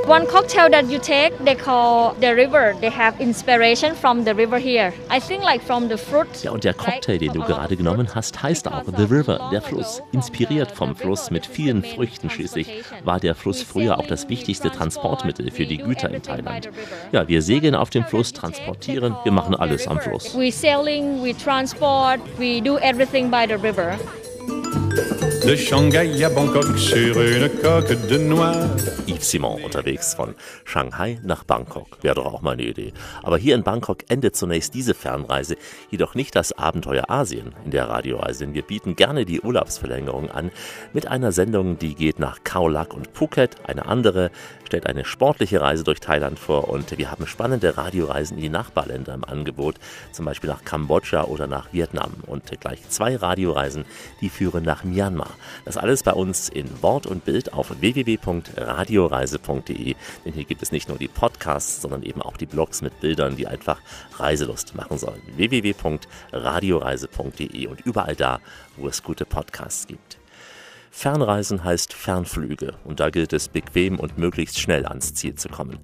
[0.06, 2.74] One cocktail that you take, they call the river.
[2.80, 4.92] They have inspiration from the river here.
[5.10, 6.28] I think like from the fruit.
[6.42, 10.02] Ja, und der Cocktail, den du gerade genommen hast, heißt auch The River, der Fluss.
[10.12, 15.50] Inspiriert vom Fluss mit vielen Früchten schließlich war der Fluss früher auch das wichtigste Transportmittel
[15.50, 16.68] für die Güter in Thailand.
[17.12, 20.36] Ja, wir segeln auf dem Fluss, transportieren, wir machen alles am Fluss.
[20.36, 23.96] We sailing, we transport, we do everything by the river.
[25.46, 28.52] De Shanghai à Bangkok sur une coque de noix.
[29.06, 30.34] Yves Simon unterwegs von
[30.64, 31.98] Shanghai nach Bangkok.
[32.02, 32.92] Wäre doch auch mal eine Idee.
[33.22, 35.56] Aber hier in Bangkok endet zunächst diese Fernreise,
[35.90, 38.54] jedoch nicht das Abenteuer Asien in der Radioreise.
[38.54, 40.50] Wir bieten gerne die Urlaubsverlängerung an
[40.92, 43.56] mit einer Sendung, die geht nach Khao Lak und Phuket.
[43.66, 44.30] Eine andere
[44.74, 49.14] stellt eine sportliche Reise durch Thailand vor und wir haben spannende Radioreisen in die Nachbarländer
[49.14, 49.76] im Angebot,
[50.10, 52.10] zum Beispiel nach Kambodscha oder nach Vietnam.
[52.26, 53.84] Und gleich zwei Radioreisen,
[54.20, 55.30] die führen nach Myanmar.
[55.64, 59.94] Das alles bei uns in Wort und Bild auf www.radioreise.de.
[60.24, 63.36] Denn hier gibt es nicht nur die Podcasts, sondern eben auch die Blogs mit Bildern,
[63.36, 63.80] die einfach
[64.18, 65.22] Reiselust machen sollen.
[65.36, 68.40] www.radioreise.de und überall da,
[68.76, 70.18] wo es gute Podcasts gibt.
[70.96, 75.80] Fernreisen heißt Fernflüge und da gilt es, bequem und möglichst schnell ans Ziel zu kommen.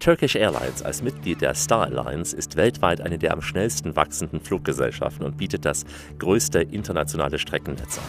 [0.00, 5.24] Turkish Airlines als Mitglied der Star Alliance ist weltweit eine der am schnellsten wachsenden Fluggesellschaften
[5.24, 5.86] und bietet das
[6.18, 8.04] größte internationale Streckennetz an.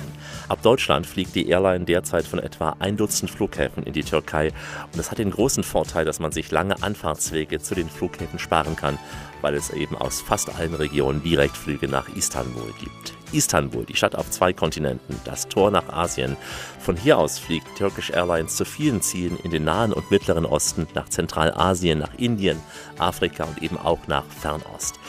[0.49, 4.97] Ab Deutschland fliegt die Airline derzeit von etwa ein Dutzend Flughäfen in die Türkei und
[4.97, 8.99] das hat den großen Vorteil, dass man sich lange Anfahrtswege zu den Flughäfen sparen kann,
[9.41, 13.13] weil es eben aus fast allen Regionen Direktflüge nach Istanbul gibt.
[13.33, 16.37] Istanbul, die Stadt auf zwei Kontinenten, das Tor nach Asien.
[16.79, 20.87] Von hier aus fliegt Turkish Airlines zu vielen Zielen in den Nahen und Mittleren Osten,
[20.93, 22.59] nach Zentralasien, nach Indien,
[22.97, 24.99] Afrika und eben auch nach Fernost.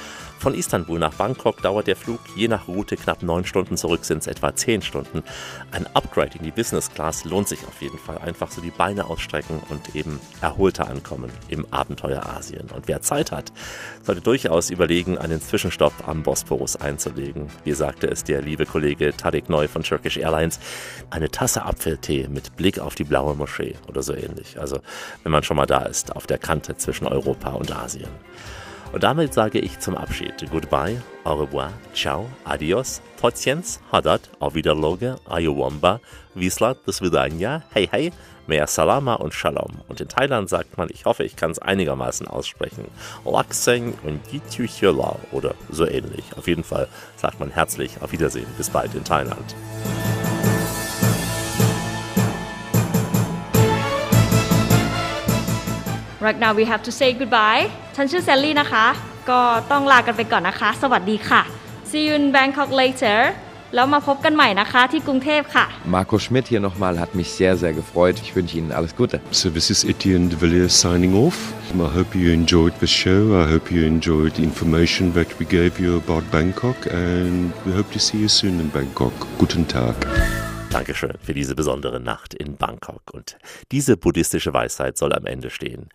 [0.42, 4.22] Von Istanbul nach Bangkok dauert der Flug je nach Route knapp neun Stunden, zurück sind
[4.22, 5.22] es etwa zehn Stunden.
[5.70, 8.18] Ein Upgrade in die Business Class lohnt sich auf jeden Fall.
[8.18, 12.68] Einfach so die Beine ausstrecken und eben erholter ankommen im Abenteuer Asien.
[12.74, 13.52] Und wer Zeit hat,
[14.02, 17.46] sollte durchaus überlegen, einen Zwischenstopp am Bosporus einzulegen.
[17.62, 20.58] Wie sagte es der liebe Kollege Tarek Neu von Turkish Airlines,
[21.10, 24.58] eine Tasse Apfeltee mit Blick auf die blaue Moschee oder so ähnlich.
[24.58, 24.80] Also
[25.22, 28.10] wenn man schon mal da ist, auf der Kante zwischen Europa und Asien.
[28.92, 35.16] Und damit sage ich zum Abschied Goodbye, au revoir, ciao, adios, potjens, hadat, auf Wiederloge,
[35.28, 36.00] ayowamba,
[36.34, 38.12] wislat, bis vidania, hey hey,
[38.46, 39.80] mehr salama und shalom.
[39.88, 42.84] Und in Thailand sagt man, ich hoffe, ich kann es einigermaßen aussprechen,
[43.24, 46.24] lakseng und jitjuchyola oder so ähnlich.
[46.36, 46.86] Auf jeden Fall
[47.16, 49.54] sagt man herzlich auf Wiedersehen, bis bald in Thailand.
[56.25, 57.63] right now we have to say goodbye
[57.95, 58.85] ฉันชื่อแซลลี่นะคะ
[59.29, 59.39] ก็
[59.71, 61.41] ต้องลากันไปก่อนนะคะ สวัสดีค่ะ
[61.89, 63.19] see you in Bangkok later
[63.75, 65.65] แล้วมาพบกันใหม่นะคะที่กรุงเทพค่ะ
[65.95, 68.15] Marco Schmidt hier nochmal, hat mich sehr, sehr gefreut.
[68.25, 69.17] Ich wünsche Ihnen alles Gute.
[69.31, 71.37] So this is Etienne de Villiers signing off.
[71.87, 73.21] I hope you enjoyed the show.
[73.43, 76.77] I hope you enjoyed the information that we gave you about Bangkok
[77.09, 79.15] and we hope to see you soon in Bangkok.
[79.41, 79.95] Guten Tag.
[80.72, 83.02] Dankeschön für diese besondere Nacht in Bangkok.
[83.12, 83.36] Und
[83.70, 85.90] diese buddhistische Weisheit soll am Ende stehen.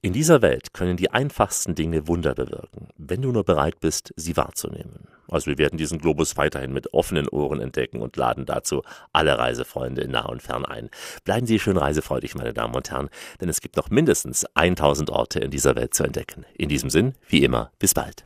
[0.00, 4.36] In dieser Welt können die einfachsten Dinge Wunder bewirken, wenn du nur bereit bist, sie
[4.36, 5.06] wahrzunehmen.
[5.28, 10.08] Also wir werden diesen Globus weiterhin mit offenen Ohren entdecken und laden dazu alle Reisefreunde
[10.08, 10.90] nah und fern ein.
[11.24, 13.08] Bleiben Sie schön reisefreudig, meine Damen und Herren,
[13.40, 16.44] denn es gibt noch mindestens 1000 Orte in dieser Welt zu entdecken.
[16.56, 18.24] In diesem Sinn, wie immer, bis bald.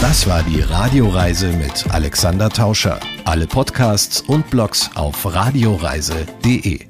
[0.00, 3.00] Das war die Radioreise mit Alexander Tauscher.
[3.24, 6.87] Alle Podcasts und Blogs auf radioreise.de.